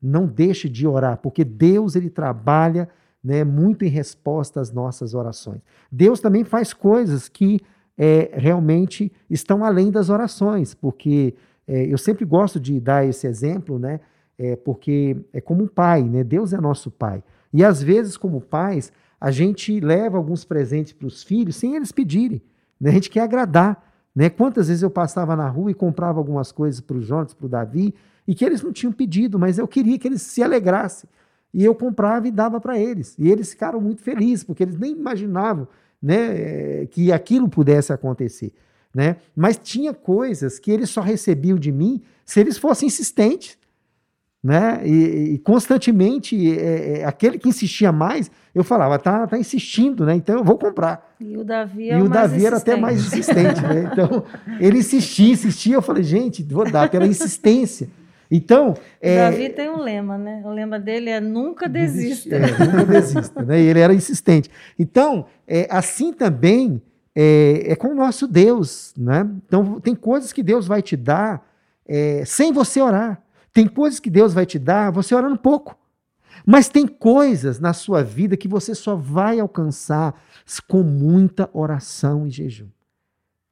[0.00, 2.88] Não deixe de orar, porque Deus ele trabalha
[3.22, 5.60] né, muito em resposta às nossas orações.
[5.90, 7.60] Deus também faz coisas que
[7.98, 11.34] é, realmente estão além das orações, porque
[11.66, 14.00] é, eu sempre gosto de dar esse exemplo, né?
[14.38, 16.22] É, porque é como um pai, né?
[16.22, 17.22] Deus é nosso pai.
[17.52, 21.90] E às vezes, como pais, a gente leva alguns presentes para os filhos sem eles
[21.90, 22.42] pedirem.
[22.80, 22.90] Né?
[22.90, 23.82] A gente quer agradar.
[24.14, 24.28] Né?
[24.30, 27.48] Quantas vezes eu passava na rua e comprava algumas coisas para o Jonas, para o
[27.48, 27.94] Davi,
[28.26, 31.08] e que eles não tinham pedido, mas eu queria que eles se alegrassem.
[31.52, 33.16] E eu comprava e dava para eles.
[33.18, 35.66] E eles ficaram muito felizes, porque eles nem imaginavam
[36.02, 38.52] né, que aquilo pudesse acontecer.
[38.96, 39.16] Né?
[39.36, 43.58] Mas tinha coisas que eles só recebiam de mim se eles fossem insistentes.
[44.42, 44.80] Né?
[44.86, 50.14] E, e constantemente, é, é, aquele que insistia mais, eu falava, tá, tá insistindo, né?
[50.14, 51.14] então eu vou comprar.
[51.20, 53.60] E o Davi, é e o Davi era até mais insistente.
[53.60, 53.90] Né?
[53.92, 54.24] Então,
[54.58, 57.90] ele insistia, insistia, eu falei, gente, vou dar pela insistência.
[58.30, 60.42] Então, é, Davi tem um lema, né?
[60.44, 62.34] O lema dele é nunca desista.
[62.34, 63.60] É, nunca desista, né?
[63.60, 64.50] E ele era insistente.
[64.78, 66.82] Então, é, assim também
[67.16, 69.26] é, é, com o nosso Deus, né?
[69.46, 71.42] Então, tem coisas que Deus vai te dar
[71.86, 73.22] é, sem você orar.
[73.52, 75.78] Tem coisas que Deus vai te dar você orando pouco.
[76.44, 80.14] Mas tem coisas na sua vida que você só vai alcançar
[80.68, 82.68] com muita oração e jejum.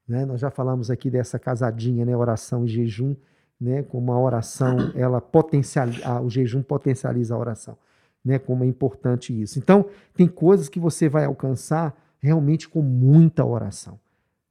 [0.06, 0.26] Né?
[0.26, 2.14] Nós já falamos aqui dessa casadinha, né?
[2.14, 3.16] Oração e jejum
[3.60, 7.78] né, como a oração, ela potencializa, o jejum potencializa a oração,
[8.24, 9.58] né, como é importante isso.
[9.58, 14.00] Então, tem coisas que você vai alcançar realmente com muita oração,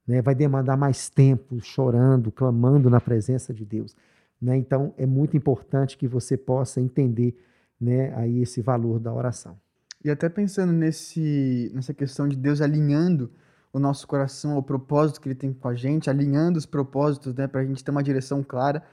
[0.07, 3.95] né, vai demandar mais tempo chorando, clamando na presença de Deus,
[4.39, 7.35] né, então é muito importante que você possa entender,
[7.81, 9.57] né, aí esse valor da oração.
[10.05, 13.31] E até pensando nesse, nessa questão de Deus alinhando
[13.71, 17.47] o nosso coração ao propósito que ele tem com a gente, alinhando os propósitos, né,
[17.47, 18.83] para a gente ter uma direção clara.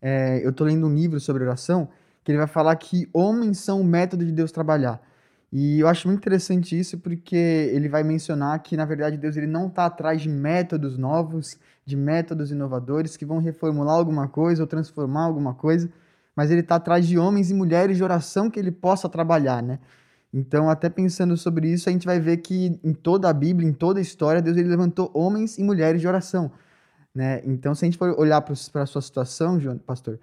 [0.00, 1.88] É, eu estou lendo um livro sobre oração
[2.22, 5.02] que ele vai falar que homens são o método de Deus trabalhar.
[5.50, 7.36] E eu acho muito interessante isso porque
[7.72, 11.96] ele vai mencionar que, na verdade, Deus ele não está atrás de métodos novos, de
[11.96, 15.90] métodos inovadores que vão reformular alguma coisa ou transformar alguma coisa,
[16.36, 19.78] mas ele está atrás de homens e mulheres de oração que ele possa trabalhar, né?
[20.32, 23.72] Então, até pensando sobre isso, a gente vai ver que em toda a Bíblia, em
[23.72, 26.52] toda a história, Deus ele levantou homens e mulheres de oração.
[27.14, 27.40] Né?
[27.44, 30.20] Então, se a gente for olhar para a sua situação, João, pastor,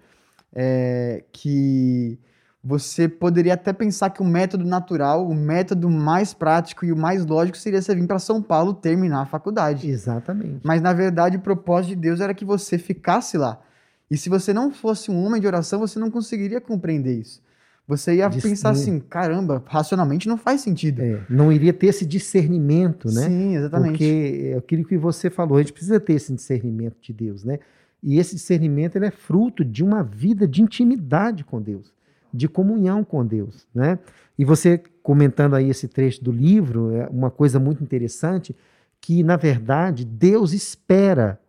[0.54, 2.20] é, que
[2.66, 7.26] você poderia até pensar que o método natural, o método mais prático e o mais
[7.26, 9.88] lógico seria você vir para São Paulo terminar a faculdade.
[9.88, 10.62] Exatamente.
[10.64, 13.62] Mas, na verdade, o propósito de Deus era que você ficasse lá.
[14.10, 17.46] E se você não fosse um homem de oração, você não conseguiria compreender isso
[17.88, 21.02] você ia pensar assim, caramba, racionalmente não faz sentido.
[21.02, 23.28] É, não iria ter esse discernimento, né?
[23.28, 23.92] Sim, exatamente.
[23.92, 27.60] Porque é aquilo que você falou, a gente precisa ter esse discernimento de Deus, né?
[28.02, 31.94] E esse discernimento ele é fruto de uma vida de intimidade com Deus,
[32.36, 33.98] de comunhão com Deus, né?
[34.38, 38.56] E você comentando aí esse trecho do livro, é uma coisa muito interessante,
[39.00, 41.40] que na verdade Deus espera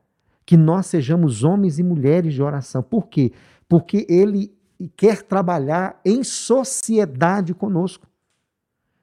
[0.45, 2.83] que nós sejamos homens e mulheres de oração.
[2.83, 3.33] Por quê?
[3.69, 4.55] Porque ele
[4.97, 8.07] quer trabalhar em sociedade conosco.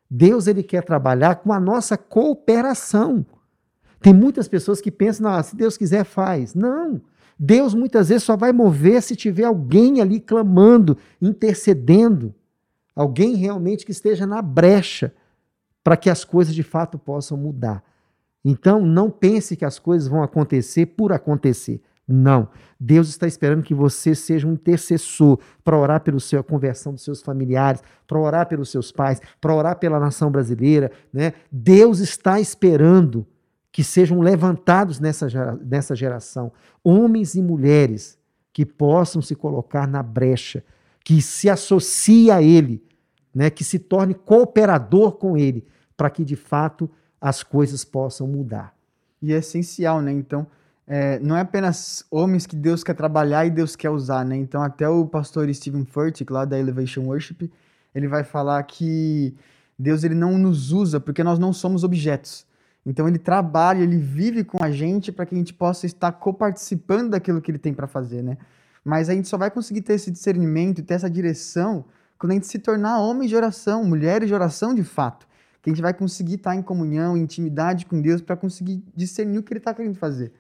[0.10, 3.26] Deus ele quer trabalhar com a nossa cooperação.
[4.00, 6.54] Tem muitas pessoas que pensam, não, se Deus quiser, faz.
[6.54, 7.02] Não.
[7.38, 12.34] Deus muitas vezes só vai mover se tiver alguém ali clamando, intercedendo,
[12.96, 15.14] alguém realmente que esteja na brecha
[15.84, 17.84] para que as coisas de fato possam mudar.
[18.46, 21.82] Então, não pense que as coisas vão acontecer por acontecer.
[22.08, 22.50] Não.
[22.78, 27.82] Deus está esperando que você seja um intercessor para orar pela conversão dos seus familiares,
[28.06, 30.92] para orar pelos seus pais, para orar pela nação brasileira.
[31.14, 31.34] Né?
[31.50, 33.26] Deus está esperando
[33.74, 35.28] que sejam levantados nessa,
[35.66, 36.52] nessa geração
[36.84, 38.20] homens e mulheres
[38.54, 40.64] que possam se colocar na brecha,
[41.04, 42.84] que se associe a Ele,
[43.34, 43.50] né?
[43.50, 45.66] que se torne cooperador com Ele,
[45.98, 46.88] para que de fato
[47.20, 48.76] as coisas possam mudar.
[49.20, 50.12] E é essencial, né?
[50.12, 50.46] Então
[50.86, 54.36] é, não é apenas homens que Deus quer trabalhar e Deus quer usar, né?
[54.36, 57.50] Então, até o pastor Stephen Furtick, lá da Elevation Worship,
[57.96, 59.34] ele vai falar que
[59.80, 62.46] Deus ele não nos usa porque nós não somos objetos.
[62.86, 67.12] Então, ele trabalha, ele vive com a gente para que a gente possa estar coparticipando
[67.12, 68.38] daquilo que ele tem para fazer, né?
[68.84, 71.86] Mas a gente só vai conseguir ter esse discernimento ter essa direção
[72.18, 75.28] quando a gente se tornar homens de oração, mulheres de oração de fato.
[75.62, 79.40] Que a gente vai conseguir estar em comunhão, em intimidade com Deus para conseguir discernir
[79.40, 80.34] o que ele está querendo fazer.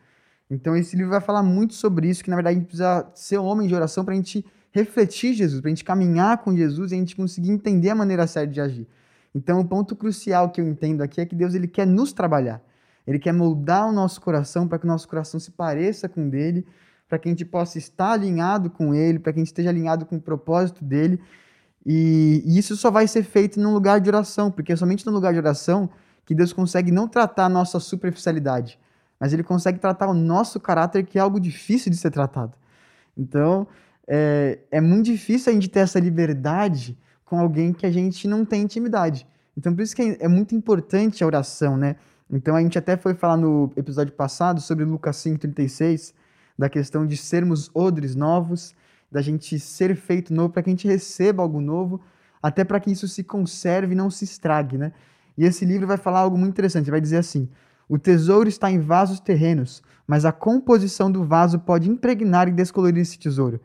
[0.49, 3.37] Então esse livro vai falar muito sobre isso, que na verdade a gente precisa ser
[3.37, 6.95] homem de oração para a gente refletir Jesus, para a gente caminhar com Jesus e
[6.95, 8.87] a gente conseguir entender a maneira certa de agir.
[9.33, 12.61] Então o ponto crucial que eu entendo aqui é que Deus ele quer nos trabalhar.
[13.05, 16.29] Ele quer moldar o nosso coração para que o nosso coração se pareça com o
[16.29, 16.65] dele,
[17.09, 20.05] para que a gente possa estar alinhado com ele, para que a gente esteja alinhado
[20.05, 21.19] com o propósito dele.
[21.85, 25.11] E, e isso só vai ser feito num lugar de oração, porque é somente no
[25.11, 25.89] lugar de oração
[26.25, 28.79] que Deus consegue não tratar a nossa superficialidade,
[29.19, 32.57] mas ele consegue tratar o nosso caráter, que é algo difícil de ser tratado.
[33.17, 33.67] Então,
[34.07, 36.97] é, é muito difícil a gente ter essa liberdade
[37.33, 39.25] com alguém que a gente não tem intimidade.
[39.57, 41.95] Então, por isso que é, é muito importante a oração, né?
[42.29, 46.13] Então, a gente até foi falar no episódio passado sobre Lucas 5,36,
[46.55, 48.75] da questão de sermos odres novos,
[49.11, 52.01] da gente ser feito novo, para que a gente receba algo novo,
[52.41, 54.91] até para que isso se conserve e não se estrague, né?
[55.35, 57.49] E esse livro vai falar algo muito interessante, vai dizer assim:
[57.89, 63.01] o tesouro está em vasos terrenos, mas a composição do vaso pode impregnar e descolorir
[63.01, 63.59] esse tesouro.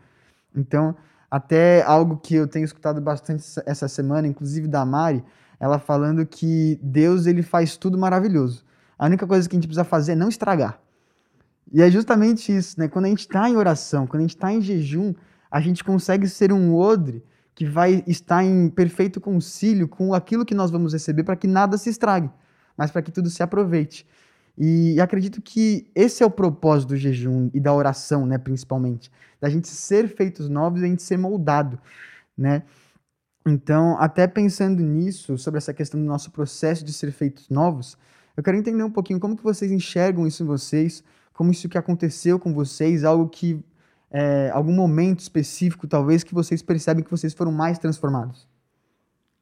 [0.56, 0.96] Então,
[1.30, 5.22] até algo que eu tenho escutado bastante essa semana, inclusive da Mari,
[5.60, 8.64] ela falando que Deus ele faz tudo maravilhoso.
[8.98, 10.80] A única coisa que a gente precisa fazer é não estragar.
[11.72, 12.88] E é justamente isso, né?
[12.88, 15.14] Quando a gente está em oração, quando a gente está em jejum,
[15.50, 17.22] a gente consegue ser um odre
[17.54, 21.76] que vai estar em perfeito concílio com aquilo que nós vamos receber para que nada
[21.76, 22.30] se estrague,
[22.76, 24.06] mas para que tudo se aproveite.
[24.60, 29.08] E acredito que esse é o propósito do jejum e da oração, né, principalmente,
[29.40, 31.78] da gente ser feitos novos e a gente ser moldado,
[32.36, 32.64] né?
[33.46, 37.96] Então, até pensando nisso, sobre essa questão do nosso processo de ser feitos novos,
[38.36, 41.78] eu quero entender um pouquinho como que vocês enxergam isso em vocês, como isso que
[41.78, 43.64] aconteceu com vocês, algo que
[44.10, 48.48] é, algum momento específico, talvez, que vocês percebem que vocês foram mais transformados.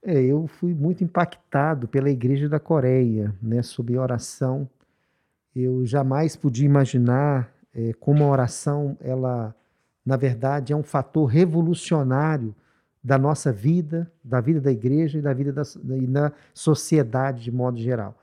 [0.03, 4.69] É, eu fui muito impactado pela Igreja da Coreia, né, sobre oração.
[5.59, 9.57] Eu jamais podia imaginar é, como a oração, ela,
[10.05, 12.55] na verdade, é um fator revolucionário
[13.03, 15.63] da nossa vida, da vida da igreja e da vida da,
[15.97, 18.15] e da sociedade de modo geral.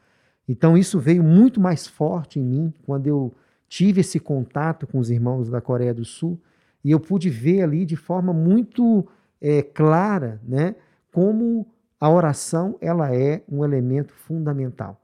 [0.47, 3.33] Então isso veio muito mais forte em mim quando eu
[3.67, 6.39] tive esse contato com os irmãos da Coreia do Sul
[6.83, 9.07] e eu pude ver ali de forma muito
[9.41, 10.75] é, clara, né,
[11.11, 11.65] como
[11.99, 15.02] a oração ela é um elemento fundamental.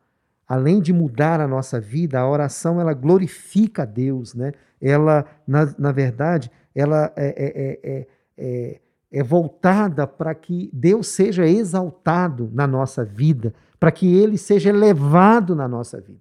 [0.50, 4.52] Além de mudar a nossa vida, a oração ela glorifica a Deus, né?
[4.82, 8.80] Ela, na, na verdade, ela é, é, é, é
[9.12, 15.56] é voltada para que Deus seja exaltado na nossa vida, para que Ele seja elevado
[15.56, 16.20] na nossa vida.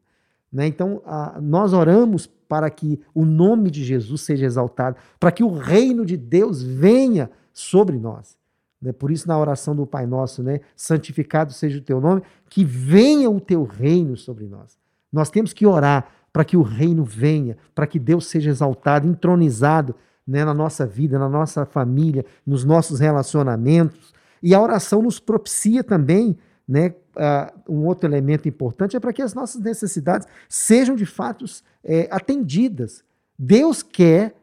[0.51, 0.66] Né?
[0.66, 5.53] Então, a, nós oramos para que o nome de Jesus seja exaltado, para que o
[5.53, 8.39] reino de Deus venha sobre nós.
[8.81, 8.93] Né?
[8.93, 10.61] Por isso, na oração do Pai Nosso, né?
[10.76, 14.79] santificado seja o teu nome, que venha o teu reino sobre nós.
[15.12, 19.95] Nós temos que orar para que o reino venha, para que Deus seja exaltado, entronizado
[20.26, 24.12] né, na nossa vida, na nossa família, nos nossos relacionamentos.
[24.43, 29.22] E a oração nos propicia também, né, uh, um outro elemento importante é para que
[29.22, 31.47] as nossas necessidades sejam de fato
[31.83, 33.03] é, atendidas.
[33.39, 34.35] Deus quer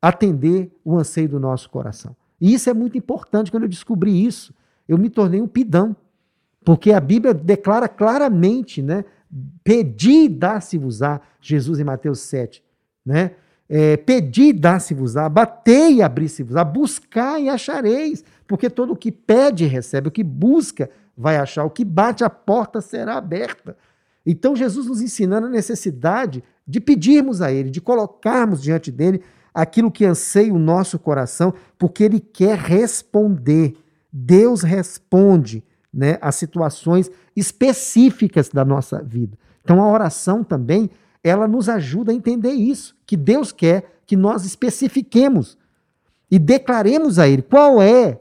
[0.00, 2.16] atender o anseio do nosso coração.
[2.44, 3.50] E isso é muito importante.
[3.50, 4.52] Quando eu descobri isso,
[4.86, 5.96] eu me tornei um pidão.
[6.64, 9.04] Porque a Bíblia declara claramente, né?
[9.62, 12.62] Pedi e dá-se-vos-á, Jesus em Mateus 7,
[13.04, 13.32] né?
[13.68, 19.64] é, pedi e dá-se-vos-á, batei e abri-se-vos-á, buscai e achareis, porque todo o que pede
[19.64, 23.76] recebe, o que busca vai achar, o que bate a porta será aberta.
[24.26, 29.22] Então Jesus nos ensinando a necessidade de pedirmos a Ele, de colocarmos diante dele
[29.54, 33.76] aquilo que anseia o nosso coração, porque Ele quer responder.
[34.12, 39.38] Deus responde né, às situações específicas da nossa vida.
[39.62, 40.90] Então a oração também
[41.22, 45.56] ela nos ajuda a entender isso, que Deus quer que nós especifiquemos
[46.30, 48.20] e declaremos a Ele qual é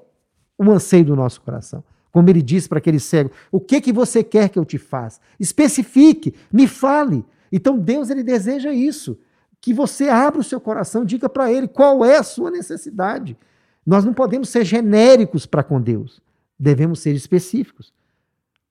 [0.58, 1.84] o anseio do nosso coração.
[2.12, 5.20] Como ele disse para aquele cego, o que que você quer que eu te faça?
[5.40, 7.26] Especifique, me fale.
[7.52, 9.18] Então Deus ele deseja isso,
[9.64, 13.38] que você abra o seu coração, diga para ele qual é a sua necessidade.
[13.86, 16.22] Nós não podemos ser genéricos para com Deus,
[16.60, 17.94] devemos ser específicos.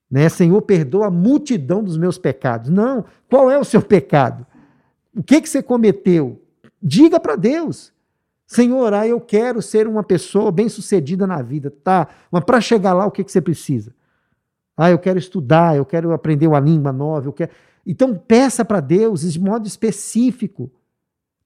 [0.09, 0.29] Né?
[0.29, 2.69] Senhor, perdoa a multidão dos meus pecados.
[2.69, 3.05] Não.
[3.27, 4.45] Qual é o seu pecado?
[5.17, 6.39] O que, que você cometeu?
[6.79, 7.91] Diga para Deus.
[8.45, 11.73] Senhor, ah, eu quero ser uma pessoa bem-sucedida na vida.
[11.83, 13.95] Tá, mas para chegar lá, o que, que você precisa?
[14.77, 17.49] Ah, eu quero estudar, eu quero aprender uma língua nova, eu quero...
[17.83, 20.69] Então peça para Deus de modo específico,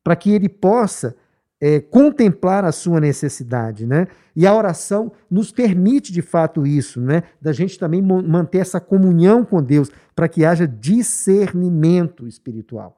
[0.08, 1.18] para que Ele possa
[1.60, 4.08] é, contemplar a sua necessidade, né?
[4.34, 7.24] E a oração nos permite de fato isso, né?
[7.41, 12.95] Da gente também manter essa comunhão com Deus para que haja discernimento espiritual.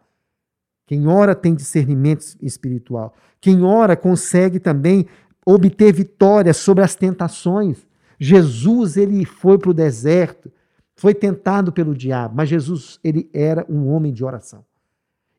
[0.86, 3.16] Quem ora tem discernimento espiritual.
[3.41, 5.07] Quem ora consegue também
[5.43, 7.88] obter vitória sobre as tentações.
[8.20, 10.51] Jesus ele foi para o deserto,
[10.95, 14.64] foi tentado pelo diabo, mas Jesus ele era um homem de oração.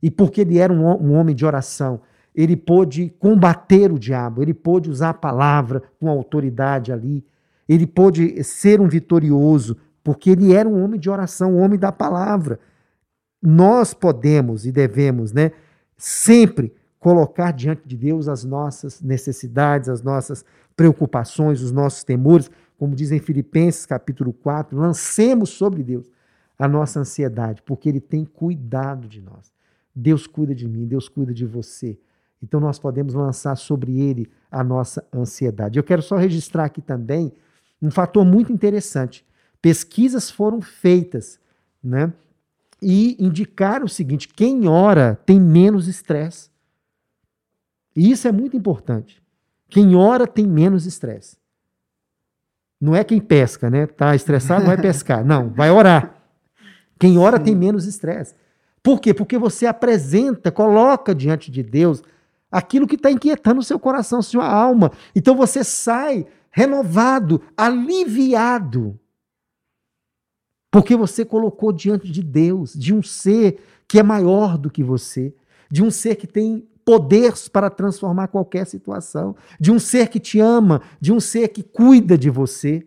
[0.02, 2.00] E porque ele era um, um homem de oração,
[2.34, 7.24] ele pôde combater o diabo, ele pôde usar a palavra com autoridade ali,
[7.68, 11.92] ele pôde ser um vitorioso, porque ele era um homem de oração, um homem da
[11.92, 12.58] palavra.
[13.42, 15.52] Nós podemos e devemos, né,
[15.96, 20.44] sempre colocar diante de Deus as nossas necessidades, as nossas
[20.76, 26.10] preocupações, os nossos temores, como diz em Filipenses capítulo 4, lancemos sobre Deus
[26.58, 29.50] a nossa ansiedade, porque ele tem cuidado de nós.
[30.00, 31.98] Deus cuida de mim, Deus cuida de você.
[32.42, 35.78] Então nós podemos lançar sobre ele a nossa ansiedade.
[35.78, 37.32] Eu quero só registrar aqui também
[37.82, 39.24] um fator muito interessante.
[39.60, 41.38] Pesquisas foram feitas,
[41.84, 42.12] né?
[42.80, 46.48] E indicaram o seguinte: quem ora tem menos estresse.
[47.94, 49.22] E isso é muito importante.
[49.68, 51.36] Quem ora tem menos estresse.
[52.80, 53.86] Não é quem pesca, né?
[53.86, 55.22] Tá estressado, vai pescar.
[55.22, 56.16] Não, vai orar.
[56.98, 57.44] Quem ora Sim.
[57.44, 58.34] tem menos estresse.
[58.82, 59.12] Por quê?
[59.12, 62.02] Porque você apresenta, coloca diante de Deus
[62.50, 64.90] aquilo que está inquietando o seu coração, sua alma.
[65.14, 68.98] Então você sai renovado, aliviado.
[70.70, 75.34] Porque você colocou diante de Deus, de um ser que é maior do que você,
[75.70, 80.40] de um ser que tem poder para transformar qualquer situação, de um ser que te
[80.40, 82.86] ama, de um ser que cuida de você.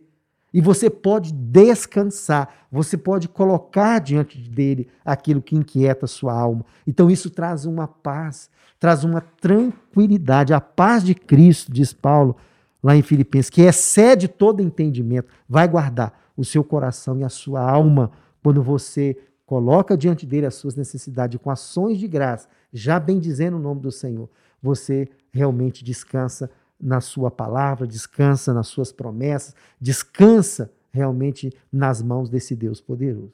[0.54, 6.64] E você pode descansar, você pode colocar diante dele aquilo que inquieta sua alma.
[6.86, 8.50] Então isso traz uma paz,
[8.80, 10.54] traz uma tranquilidade.
[10.54, 12.36] A paz de Cristo, diz Paulo
[12.84, 17.62] lá em Filipenses, que excede todo entendimento, vai guardar o seu coração e a sua
[17.62, 18.12] alma
[18.44, 23.58] quando você coloca diante dele as suas necessidades com ações de graça, já bem dizendo
[23.58, 24.30] o nome do Senhor.
[24.62, 26.50] Você realmente descansa
[26.84, 33.34] na sua palavra, descansa nas suas promessas, descansa realmente nas mãos desse Deus poderoso.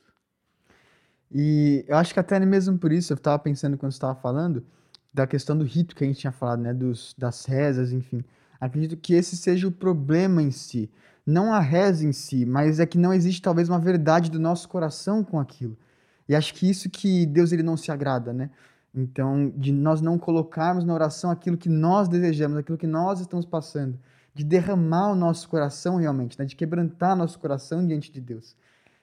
[1.32, 4.64] E eu acho que até mesmo por isso, eu estava pensando quando você estava falando,
[5.12, 8.24] da questão do rito que a gente tinha falado, né, dos, das rezas, enfim.
[8.62, 10.90] Acredito que esse seja o problema em si.
[11.26, 14.70] Não a reza em si, mas é que não existe talvez uma verdade do nosso
[14.70, 15.76] coração com aquilo.
[16.28, 18.52] E acho que isso que Deus ele não se agrada, né?
[18.94, 23.46] Então, de nós não colocarmos na oração aquilo que nós desejamos, aquilo que nós estamos
[23.46, 24.00] passando,
[24.34, 26.46] de derramar o nosso coração realmente, né?
[26.46, 28.56] de quebrantar nosso coração diante de Deus.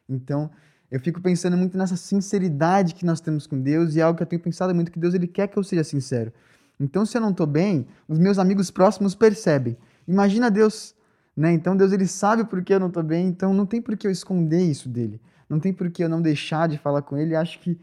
[0.09, 0.51] Então,
[0.91, 4.22] eu fico pensando muito nessa sinceridade que nós temos com Deus e é algo que
[4.22, 6.32] eu tenho pensado muito que Deus ele quer que eu seja sincero.
[6.78, 9.76] Então, se eu não estou bem, os meus amigos próximos percebem.
[10.07, 10.95] Imagina Deus,
[11.37, 11.53] né?
[11.53, 14.07] Então Deus ele sabe por que eu não estou bem, então não tem por que
[14.07, 15.20] eu esconder isso dele.
[15.49, 17.37] Não tem por que eu não deixar de falar com ele.
[17.37, 17.78] Acho que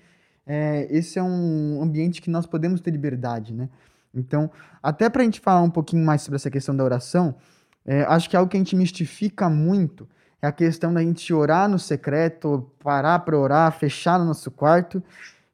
[0.45, 3.69] é, esse é um ambiente que nós podemos ter liberdade, né?
[4.13, 7.35] Então, até para a gente falar um pouquinho mais sobre essa questão da oração,
[7.85, 10.07] é, acho que algo que a gente mistifica muito
[10.41, 15.01] é a questão da gente orar no secreto, parar para orar, fechar no nosso quarto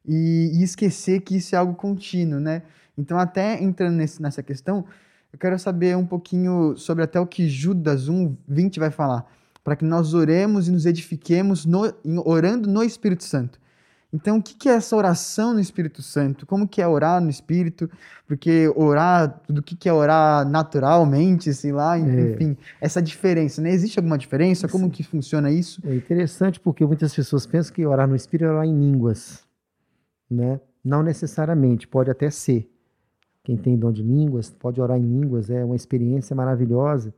[0.04, 2.62] e, e, esquecer que isso é algo contínuo, né?
[2.98, 4.84] Então, até entrando nesse, nessa questão,
[5.32, 9.24] eu quero saber um pouquinho sobre até o que Judas 1, 20 vai falar,
[9.62, 13.59] para que nós oremos e nos edifiquemos no, orando no Espírito Santo.
[14.12, 16.44] Então, o que é essa oração no Espírito Santo?
[16.44, 17.88] Como que é orar no Espírito?
[18.26, 22.00] Porque orar, do que é orar naturalmente, sei lá, é.
[22.00, 22.86] enfim, é.
[22.86, 23.70] essa diferença, né?
[23.70, 24.66] Existe alguma diferença?
[24.66, 24.90] Como Sim.
[24.90, 25.80] que funciona isso?
[25.84, 29.44] É interessante porque muitas pessoas pensam que orar no Espírito é orar em línguas,
[30.28, 30.60] né?
[30.84, 32.68] Não necessariamente, pode até ser.
[33.44, 37.14] Quem tem dom de línguas pode orar em línguas, é uma experiência maravilhosa,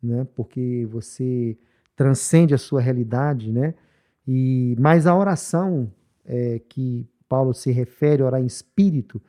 [0.00, 0.24] né?
[0.36, 1.58] Porque você
[1.96, 3.74] transcende a sua realidade, né?
[4.26, 5.90] E mas a oração
[6.28, 9.20] é, que Paulo se refere, orar em espírito,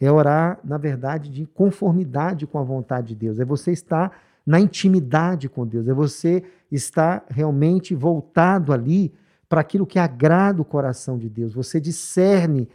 [0.00, 3.38] é orar, na verdade, de conformidade com a vontade de Deus.
[3.38, 9.12] É você estar na intimidade com Deus, é você estar realmente voltado ali
[9.48, 11.54] para aquilo que agrada o coração de Deus.
[11.54, 12.68] Você discerne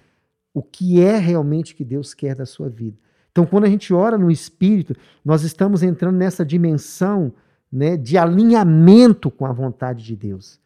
[0.54, 2.98] o que é realmente que Deus quer da sua vida.
[3.32, 7.34] Então, quando a gente ora no Espírito, nós estamos entrando nessa dimensão
[7.72, 10.60] né, de alinhamento com a vontade de Deus.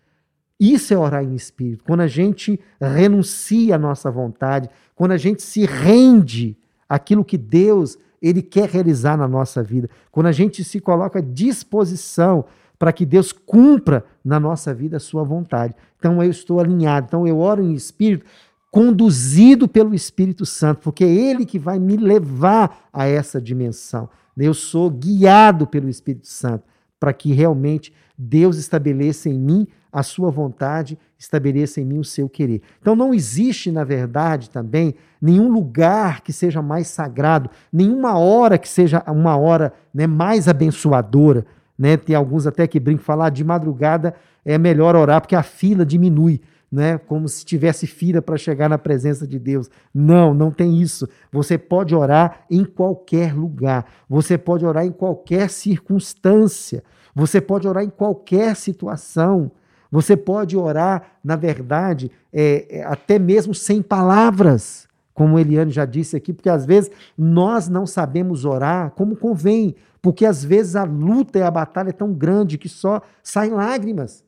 [0.60, 1.84] Isso é orar em espírito.
[1.84, 7.98] Quando a gente renuncia à nossa vontade, quando a gente se rende àquilo que Deus
[8.22, 12.46] ele quer realizar na nossa vida, quando a gente se coloca à disposição
[12.80, 15.76] para que Deus cumpra na nossa vida a sua vontade.
[15.98, 17.08] Então eu estou alinhado.
[17.08, 18.26] Então eu oro em espírito,
[18.72, 24.10] conduzido pelo Espírito Santo, porque é ele que vai me levar a essa dimensão.
[24.38, 26.64] Eu sou guiado pelo Espírito Santo
[27.00, 32.28] para que realmente Deus estabeleça em mim a sua vontade, estabeleça em mim o seu
[32.28, 32.62] querer.
[32.82, 38.68] Então não existe, na verdade, também nenhum lugar que seja mais sagrado, nenhuma hora que
[38.68, 41.46] seja uma hora né, mais abençoadora.
[41.78, 41.96] Né?
[41.96, 44.16] Tem alguns até que brincam falar ah, de madrugada
[44.46, 46.42] é melhor orar porque a fila diminui.
[46.76, 49.70] Né, como se tivesse fila para chegar na presença de Deus.
[49.94, 51.08] Não, não tem isso.
[51.32, 53.86] Você pode orar em qualquer lugar.
[54.10, 56.84] Você pode orar em qualquer circunstância.
[57.16, 59.54] Você pode orar em qualquer situação.
[59.90, 66.18] Você pode orar, na verdade, é, é, até mesmo sem palavras, como Eliane já disse
[66.18, 71.40] aqui, porque às vezes nós não sabemos orar como convém, porque às vezes a luta
[71.40, 74.26] e a batalha é tão grande que só saem lágrimas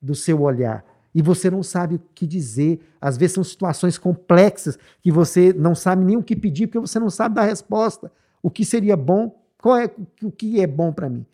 [0.00, 0.82] do seu olhar
[1.14, 2.80] e você não sabe o que dizer.
[3.00, 6.98] Às vezes são situações complexas que você não sabe nem o que pedir, porque você
[6.98, 8.10] não sabe dar resposta.
[8.42, 9.40] O que seria bom?
[9.58, 9.90] Qual é
[10.22, 11.26] o que é bom para mim?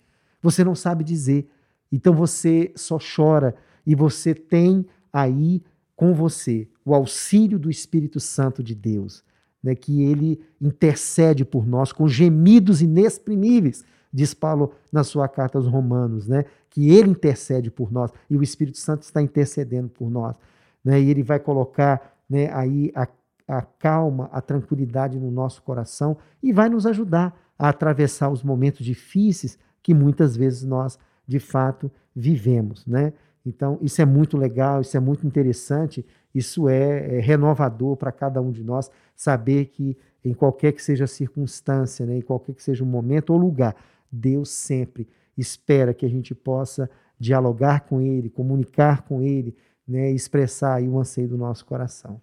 [0.43, 1.49] Você não sabe dizer.
[1.93, 3.55] Então você só chora
[3.87, 5.62] e você tem aí
[5.95, 9.24] com você o auxílio do Espírito Santo de Deus,
[9.62, 13.85] né, que ele intercede por nós com gemidos inexprimíveis,
[14.17, 18.43] diz Paulo na sua carta aos Romanos, né, que ele intercede por nós e o
[18.43, 20.35] Espírito Santo está intercedendo por nós.
[20.83, 23.07] Né, e ele vai colocar né, aí a,
[23.47, 28.85] a calma, a tranquilidade no nosso coração e vai nos ajudar a atravessar os momentos
[28.87, 33.12] difíceis que muitas vezes nós, de fato, vivemos, né?
[33.45, 36.05] Então, isso é muito legal, isso é muito interessante,
[36.35, 41.05] isso é, é renovador para cada um de nós saber que em qualquer que seja
[41.05, 43.77] a circunstância, né, em qualquer que seja o momento ou lugar,
[44.11, 46.89] Deus sempre espera que a gente possa
[47.19, 52.21] dialogar com Ele, comunicar com Ele, né, expressar o anseio do nosso coração.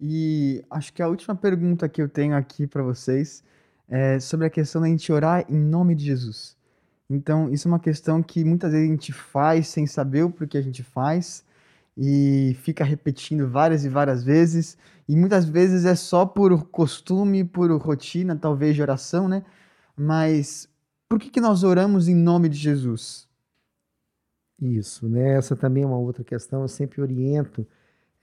[0.00, 3.44] E acho que a última pergunta que eu tenho aqui para vocês
[3.88, 6.56] é sobre a questão da gente orar em nome de Jesus.
[7.08, 10.58] Então, isso é uma questão que muitas vezes a gente faz sem saber o porquê
[10.58, 11.44] a gente faz
[11.96, 17.70] e fica repetindo várias e várias vezes, e muitas vezes é só por costume, por
[17.76, 19.44] rotina, talvez de oração, né?
[19.94, 20.68] Mas
[21.12, 23.28] por que, que nós oramos em nome de Jesus?
[24.58, 25.34] Isso, né?
[25.34, 26.62] Essa também é uma outra questão.
[26.62, 27.66] Eu sempre oriento,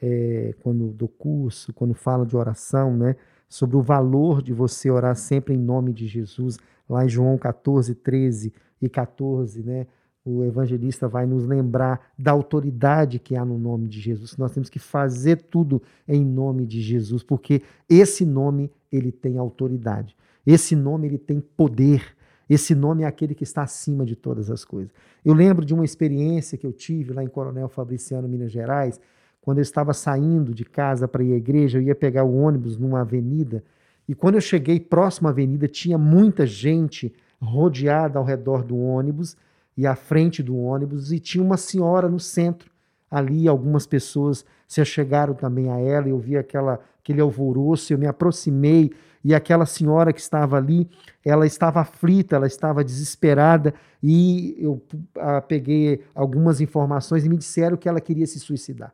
[0.02, 3.16] é, quando dou curso, quando falo de oração, né?
[3.48, 6.58] Sobre o valor de você orar sempre em nome de Jesus.
[6.90, 9.86] Lá em João 14, 13 e 14, né?
[10.26, 14.36] O evangelista vai nos lembrar da autoridade que há no nome de Jesus.
[14.36, 20.18] Nós temos que fazer tudo em nome de Jesus, porque esse nome ele tem autoridade.
[20.44, 22.18] Esse nome ele tem poder.
[22.50, 24.92] Esse nome é aquele que está acima de todas as coisas.
[25.24, 29.00] Eu lembro de uma experiência que eu tive lá em Coronel Fabriciano, Minas Gerais,
[29.42, 32.78] quando eu estava saindo de casa para ir à igreja, eu ia pegar o ônibus
[32.78, 33.64] numa avenida,
[34.08, 39.38] e quando eu cheguei próximo à avenida, tinha muita gente rodeada ao redor do ônibus
[39.78, 42.72] e à frente do ônibus, e tinha uma senhora no centro.
[43.10, 48.08] Ali algumas pessoas se achegaram também a ela, eu vi aquela, aquele alvoroço, eu me
[48.08, 48.92] aproximei
[49.24, 50.90] e aquela senhora que estava ali,
[51.26, 54.82] ela estava aflita, ela estava desesperada e eu
[55.18, 58.94] ah, peguei algumas informações e me disseram que ela queria se suicidar.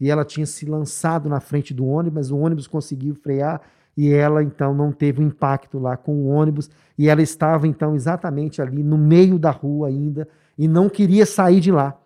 [0.00, 3.60] E ela tinha se lançado na frente do ônibus, mas o ônibus conseguiu frear
[3.96, 7.94] e ela então não teve um impacto lá com o ônibus e ela estava então
[7.94, 10.26] exatamente ali no meio da rua ainda
[10.58, 11.96] e não queria sair de lá.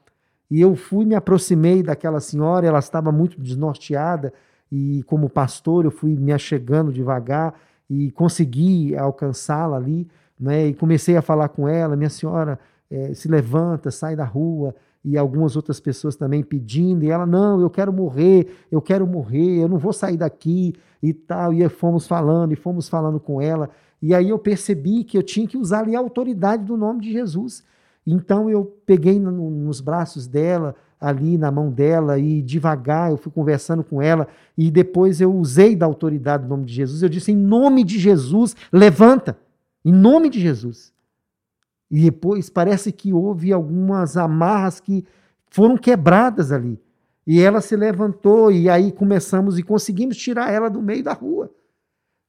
[0.50, 4.32] E eu fui, me aproximei daquela senhora, ela estava muito desnorteada
[4.70, 7.54] e como pastor eu fui me achegando devagar
[7.88, 10.08] e consegui alcançá-la ali,
[10.38, 10.66] né?
[10.66, 12.58] E comecei a falar com ela, minha senhora,
[12.90, 17.60] é, se levanta, sai da rua e algumas outras pessoas também pedindo, e ela, não,
[17.60, 21.54] eu quero morrer, eu quero morrer, eu não vou sair daqui e tal.
[21.54, 23.70] E fomos falando, e fomos falando com ela,
[24.02, 27.12] e aí eu percebi que eu tinha que usar ali a autoridade do nome de
[27.12, 27.62] Jesus.
[28.04, 30.74] Então eu peguei no, nos braços dela,
[31.06, 34.26] ali na mão dela e devagar eu fui conversando com ela
[34.58, 37.02] e depois eu usei da autoridade do nome de Jesus.
[37.02, 39.38] Eu disse: em nome de Jesus, levanta,
[39.84, 40.92] em nome de Jesus.
[41.90, 45.04] E depois parece que houve algumas amarras que
[45.48, 46.80] foram quebradas ali.
[47.26, 51.52] E ela se levantou e aí começamos e conseguimos tirar ela do meio da rua.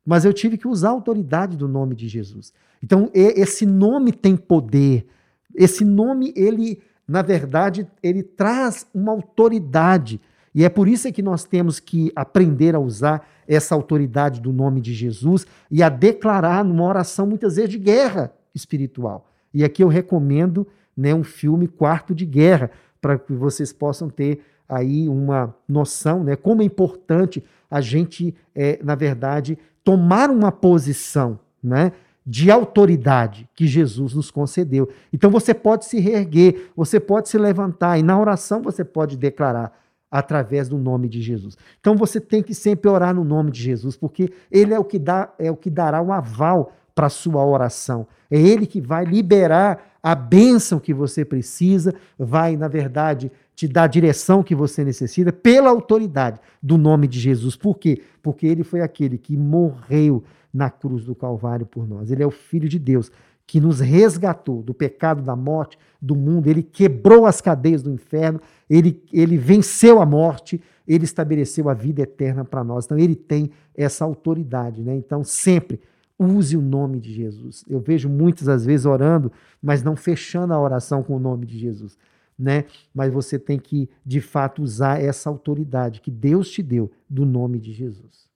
[0.05, 2.53] Mas eu tive que usar a autoridade do nome de Jesus.
[2.81, 5.05] Então, esse nome tem poder.
[5.53, 10.19] Esse nome, ele na verdade, ele traz uma autoridade.
[10.53, 14.81] E é por isso que nós temos que aprender a usar essa autoridade do nome
[14.81, 19.29] de Jesus e a declarar numa oração, muitas vezes, de guerra espiritual.
[19.53, 24.41] E aqui eu recomendo né, um filme Quarto de Guerra, para que vocês possam ter
[24.67, 31.39] aí uma noção, né, como é importante a gente, é, na verdade, tomar uma posição,
[31.63, 31.91] né?
[32.29, 34.89] De autoridade que Jesus nos concedeu.
[35.13, 39.71] Então você pode se reerguer, você pode se levantar e na oração você pode declarar
[40.11, 41.57] através do nome de Jesus.
[41.79, 44.99] Então você tem que sempre orar no nome de Jesus, porque ele é o que
[44.99, 48.05] dá é o que dará o aval para a sua oração.
[48.29, 53.83] É ele que vai liberar a bênção que você precisa, vai, na verdade, te dar
[53.83, 57.55] a direção que você necessita pela autoridade do nome de Jesus.
[57.55, 58.01] Por quê?
[58.21, 62.11] Porque ele foi aquele que morreu na cruz do Calvário por nós.
[62.11, 63.11] Ele é o Filho de Deus
[63.47, 66.47] que nos resgatou do pecado, da morte, do mundo.
[66.47, 72.01] Ele quebrou as cadeias do inferno, ele, ele venceu a morte, ele estabeleceu a vida
[72.01, 72.83] eterna para nós.
[72.83, 74.83] Então, ele tem essa autoridade.
[74.83, 74.95] Né?
[74.95, 75.79] Então, sempre
[76.19, 77.63] use o nome de Jesus.
[77.69, 81.57] Eu vejo muitas às vezes orando, mas não fechando a oração com o nome de
[81.57, 81.97] Jesus.
[82.37, 82.65] Né?
[82.93, 87.59] Mas você tem que, de fato, usar essa autoridade que Deus te deu do nome
[87.59, 88.26] de Jesus.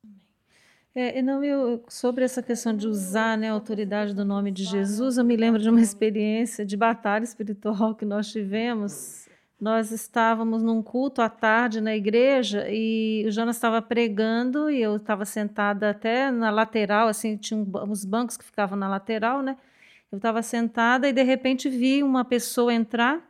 [0.94, 5.18] É, não, eu, sobre essa questão de usar né, a autoridade do nome de Jesus,
[5.18, 9.30] eu me lembro de uma experiência de batalha espiritual que nós tivemos.
[9.60, 14.98] Nós estávamos num culto à tarde na igreja e o Jonas estava pregando e eu
[14.98, 19.56] estava sentada até na lateral, assim, tinha uns bancos que ficavam na lateral, né?
[20.12, 23.22] Eu estava sentada e de repente vi uma pessoa entrar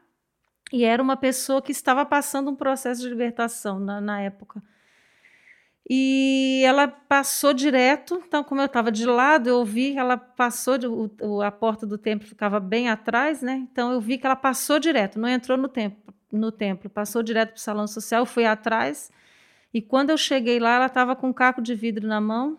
[0.74, 4.64] e era uma pessoa que estava passando um processo de libertação na, na época.
[5.90, 10.78] E ela passou direto, então, como eu estava de lado, eu vi que ela passou,
[10.78, 13.68] de, o, a porta do templo ficava bem atrás, né?
[13.72, 17.50] Então, eu vi que ela passou direto, não entrou no templo, no templo passou direto
[17.50, 19.12] para o salão social, fui atrás.
[19.74, 22.58] E quando eu cheguei lá, ela estava com um caco de vidro na mão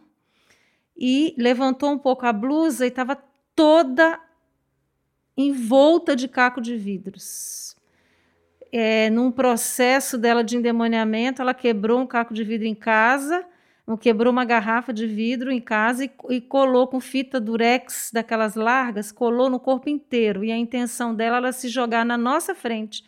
[0.97, 3.17] e levantou um pouco a blusa e estava
[3.55, 4.21] toda
[5.37, 7.72] envolta de caco de vidros.
[8.73, 13.45] É, num processo dela de endemoniamento, ela quebrou um caco de vidro em casa,
[14.01, 19.13] quebrou uma garrafa de vidro em casa e, e, colou com fita durex daquelas largas,
[19.13, 20.43] colou no corpo inteiro.
[20.43, 23.05] E a intenção dela era se jogar na nossa frente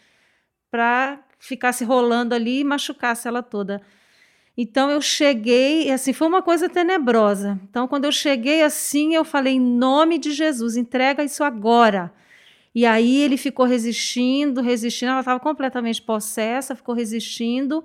[0.71, 3.81] para ficar se rolando ali e machucasse ela toda.
[4.57, 7.59] Então eu cheguei, assim, foi uma coisa tenebrosa.
[7.69, 12.13] Então quando eu cheguei assim, eu falei em nome de Jesus, entrega isso agora.
[12.75, 17.85] E aí ele ficou resistindo, resistindo, ela estava completamente possessa, ficou resistindo.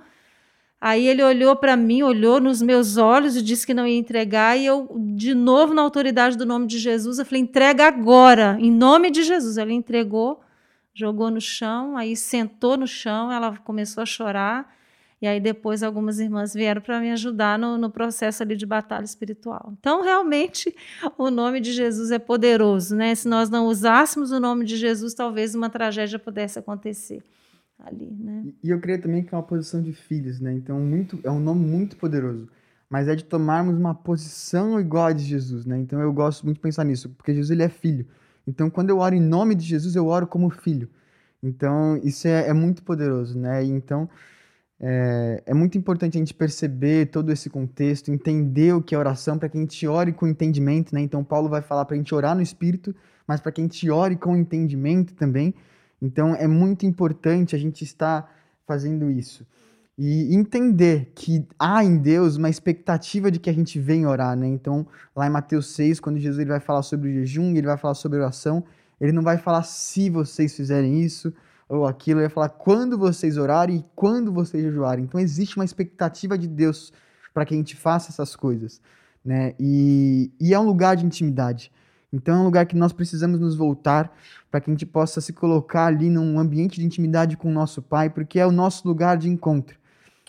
[0.81, 4.57] Aí ele olhou para mim, olhou nos meus olhos e disse que não ia entregar.
[4.57, 8.71] E eu, de novo, na autoridade do nome de Jesus, eu falei: entrega agora, em
[8.71, 9.57] nome de Jesus.
[9.57, 10.41] Ele entregou,
[10.93, 14.73] jogou no chão, aí sentou no chão, ela começou a chorar.
[15.21, 19.03] E aí depois algumas irmãs vieram para me ajudar no, no, processo ali de batalha
[19.03, 19.73] espiritual.
[19.77, 20.73] Então, realmente,
[21.17, 23.13] o nome de Jesus é poderoso, né?
[23.15, 27.21] Se nós não usássemos o nome de Jesus, talvez uma tragédia pudesse acontecer
[27.79, 28.45] ali, né?
[28.63, 30.53] E eu creio também que é uma posição de filhos, né?
[30.53, 32.47] Então, muito, é um nome muito poderoso.
[32.89, 35.77] Mas é de tomarmos uma posição igual a de Jesus, né?
[35.77, 38.05] Então, eu gosto muito de pensar nisso, porque Jesus ele é filho.
[38.47, 40.89] Então, quando eu oro em nome de Jesus, eu oro como filho.
[41.41, 43.63] Então, isso é, é muito poderoso, né?
[43.63, 44.09] Então,
[44.81, 49.37] é, é, muito importante a gente perceber todo esse contexto, entender o que é oração,
[49.37, 51.01] para que a gente ore com entendimento, né?
[51.01, 52.95] Então, Paulo vai falar para a gente orar no Espírito,
[53.27, 55.53] mas para que a gente ore com entendimento também.
[56.01, 58.33] Então, é muito importante a gente estar
[58.65, 59.45] fazendo isso.
[59.97, 64.47] E entender que há em Deus uma expectativa de que a gente venha orar, né?
[64.47, 67.77] Então, lá em Mateus 6, quando Jesus ele vai falar sobre o jejum, ele vai
[67.77, 68.63] falar sobre oração,
[69.01, 71.33] ele não vai falar se vocês fizerem isso,
[71.69, 75.05] ou aquilo, ele ia falar quando vocês orarem e quando vocês jejuarem.
[75.05, 76.91] Então existe uma expectativa de Deus
[77.31, 78.81] para que a gente faça essas coisas,
[79.23, 79.53] né?
[79.59, 81.71] E, e é um lugar de intimidade.
[82.11, 84.11] Então é um lugar que nós precisamos nos voltar
[84.49, 87.83] para que a gente possa se colocar ali num ambiente de intimidade com o nosso
[87.83, 89.77] Pai, porque é o nosso lugar de encontro.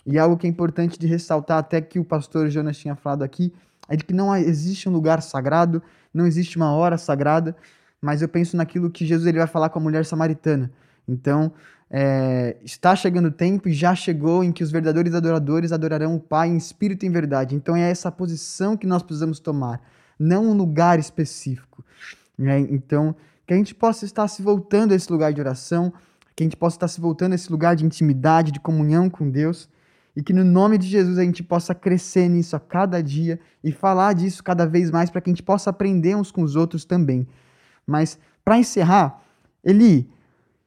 [0.05, 3.51] E algo que é importante de ressaltar, até que o pastor Jonas tinha falado aqui,
[3.89, 5.81] é de que não existe um lugar sagrado,
[6.13, 7.55] não existe uma hora sagrada,
[7.99, 10.71] mas eu penso naquilo que Jesus ele vai falar com a mulher samaritana.
[11.07, 11.51] Então,
[11.89, 16.19] é, está chegando o tempo e já chegou em que os verdadeiros adoradores adorarão o
[16.19, 17.55] Pai em espírito e em verdade.
[17.55, 19.81] Então, é essa posição que nós precisamos tomar,
[20.17, 21.83] não um lugar específico.
[22.37, 22.59] Né?
[22.61, 23.15] Então,
[23.45, 25.91] que a gente possa estar se voltando a esse lugar de oração,
[26.35, 29.29] que a gente possa estar se voltando a esse lugar de intimidade, de comunhão com
[29.29, 29.69] Deus,
[30.15, 33.71] e que no nome de Jesus a gente possa crescer nisso a cada dia e
[33.71, 36.85] falar disso cada vez mais para que a gente possa aprender uns com os outros
[36.85, 37.27] também.
[37.85, 39.21] Mas, para encerrar,
[39.63, 40.09] Eli,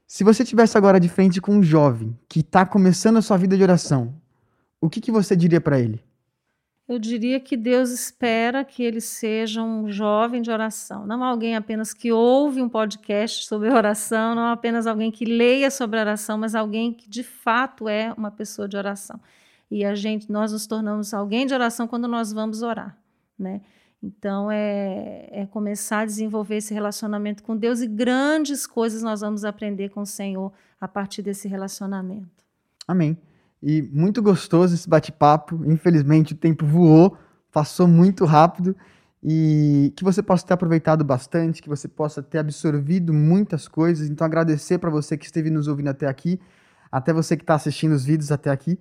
[0.07, 3.57] se você tivesse agora de frente com um jovem que está começando a sua vida
[3.57, 4.15] de oração,
[4.81, 6.03] o que, que você diria para ele?
[6.87, 11.95] Eu diria que Deus espera que ele seja um jovem de oração, não alguém apenas
[11.95, 16.93] que ouve um podcast sobre oração, não apenas alguém que leia sobre oração, mas alguém
[16.93, 19.19] que de fato é uma pessoa de oração.
[19.71, 22.97] E a gente, nós nos tornamos alguém de oração quando nós vamos orar,
[23.39, 23.63] né?
[24.07, 29.47] Então, é, é, começar a desenvolver esse relacionamento com Deus e grandes coisas nós vamos
[29.47, 32.45] aprender com o Senhor a partir desse relacionamento.
[32.87, 33.17] Amém.
[33.63, 35.59] E muito gostoso esse bate-papo.
[35.65, 37.17] Infelizmente, o tempo voou,
[37.51, 38.77] passou muito rápido
[39.23, 44.11] e que você possa ter aproveitado bastante, que você possa ter absorvido muitas coisas.
[44.11, 46.39] Então, agradecer para você que esteve nos ouvindo até aqui,
[46.93, 48.79] até você que está assistindo os vídeos até aqui.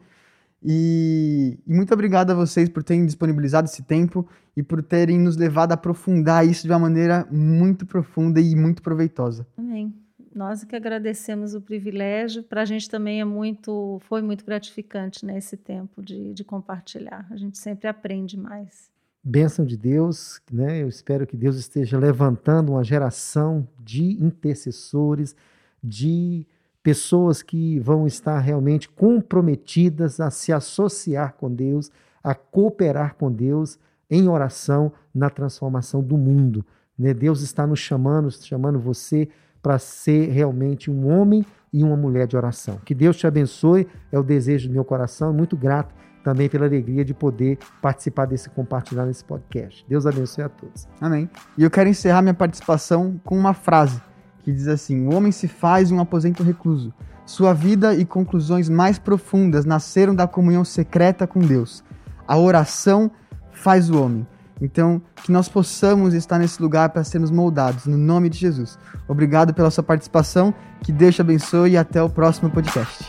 [0.63, 5.35] E, e, muito obrigado a vocês por terem disponibilizado esse tempo e por terem nos
[5.35, 9.45] levado a aprofundar isso de uma maneira muito profunda e muito proveitosa.
[9.57, 9.93] Amém.
[10.33, 12.43] Nós que agradecemos o privilégio.
[12.43, 17.27] Para a gente também é muito, foi muito gratificante né, esse tempo de, de compartilhar.
[17.29, 18.91] A gente sempre aprende mais.
[19.23, 20.81] Bênção de Deus, né?
[20.81, 25.35] Eu espero que Deus esteja levantando uma geração de intercessores,
[25.81, 26.45] de
[26.83, 31.89] pessoas que vão estar realmente comprometidas a se associar com Deus,
[32.21, 33.79] a cooperar com Deus
[34.11, 36.65] em oração na transformação do mundo.
[36.99, 37.13] Né?
[37.13, 39.29] Deus está nos chamando, chamando você
[39.61, 42.79] para ser realmente um homem e uma mulher de oração.
[42.85, 47.03] Que Deus te abençoe, é o desejo do meu coração, muito grato também pela alegria
[47.03, 49.85] de poder participar desse compartilhar nesse podcast.
[49.87, 50.87] Deus abençoe a todos.
[50.99, 51.29] Amém.
[51.57, 54.01] E eu quero encerrar minha participação com uma frase
[54.43, 56.93] que diz assim: O homem se faz um aposento recluso.
[57.25, 61.83] Sua vida e conclusões mais profundas nasceram da comunhão secreta com Deus.
[62.27, 63.09] A oração
[63.51, 64.27] faz o homem.
[64.61, 68.77] Então, que nós possamos estar nesse lugar para sermos moldados, no nome de Jesus.
[69.07, 73.03] Obrigado pela sua participação, que Deus te abençoe e até o próximo podcast.